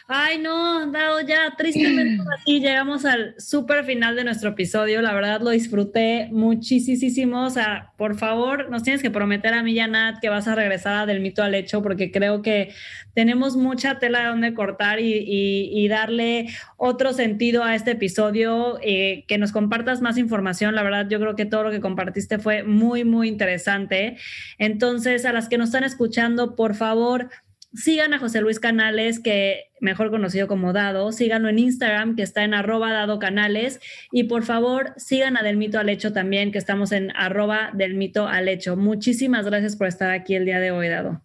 [0.06, 5.00] Ay, no, dado ya, tristemente así llegamos al súper final de nuestro episodio.
[5.00, 7.46] La verdad lo disfruté muchísimo.
[7.46, 10.46] O sea, por favor, nos tienes que prometer a mí y a Nat que vas
[10.46, 12.74] a regresar a del mito al hecho, porque creo que
[13.14, 19.38] tenemos mucha tela de donde cortar y, darle otro sentido a este episodio, eh, que
[19.38, 20.74] nos compartas más información.
[20.74, 24.16] La verdad, yo creo que todo lo que compartiste fue muy, muy interesante.
[24.58, 27.30] Entonces, a las que nos están escuchando, por favor,
[27.74, 31.10] Sigan a José Luis Canales, que mejor conocido como Dado.
[31.10, 33.80] Síganlo en Instagram, que está en arroba Dado Canales.
[34.12, 37.94] Y por favor, sigan a Del Mito al Hecho también, que estamos en arroba Del
[37.94, 38.76] Mito al Hecho.
[38.76, 41.20] Muchísimas gracias por estar aquí el día de hoy, Dado.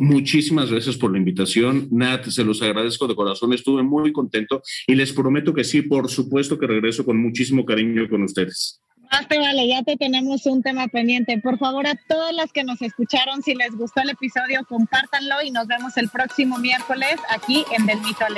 [0.00, 1.88] muchísimas gracias por la invitación.
[1.90, 3.52] Nat, se los agradezco de corazón.
[3.52, 8.08] Estuve muy contento y les prometo que sí, por supuesto que regreso con muchísimo cariño
[8.08, 8.82] con ustedes.
[9.10, 11.38] Más te vale, ya te tenemos un tema pendiente.
[11.38, 15.50] Por favor, a todas las que nos escucharon, si les gustó el episodio, compártanlo y
[15.50, 18.36] nos vemos el próximo miércoles aquí en Del Mito al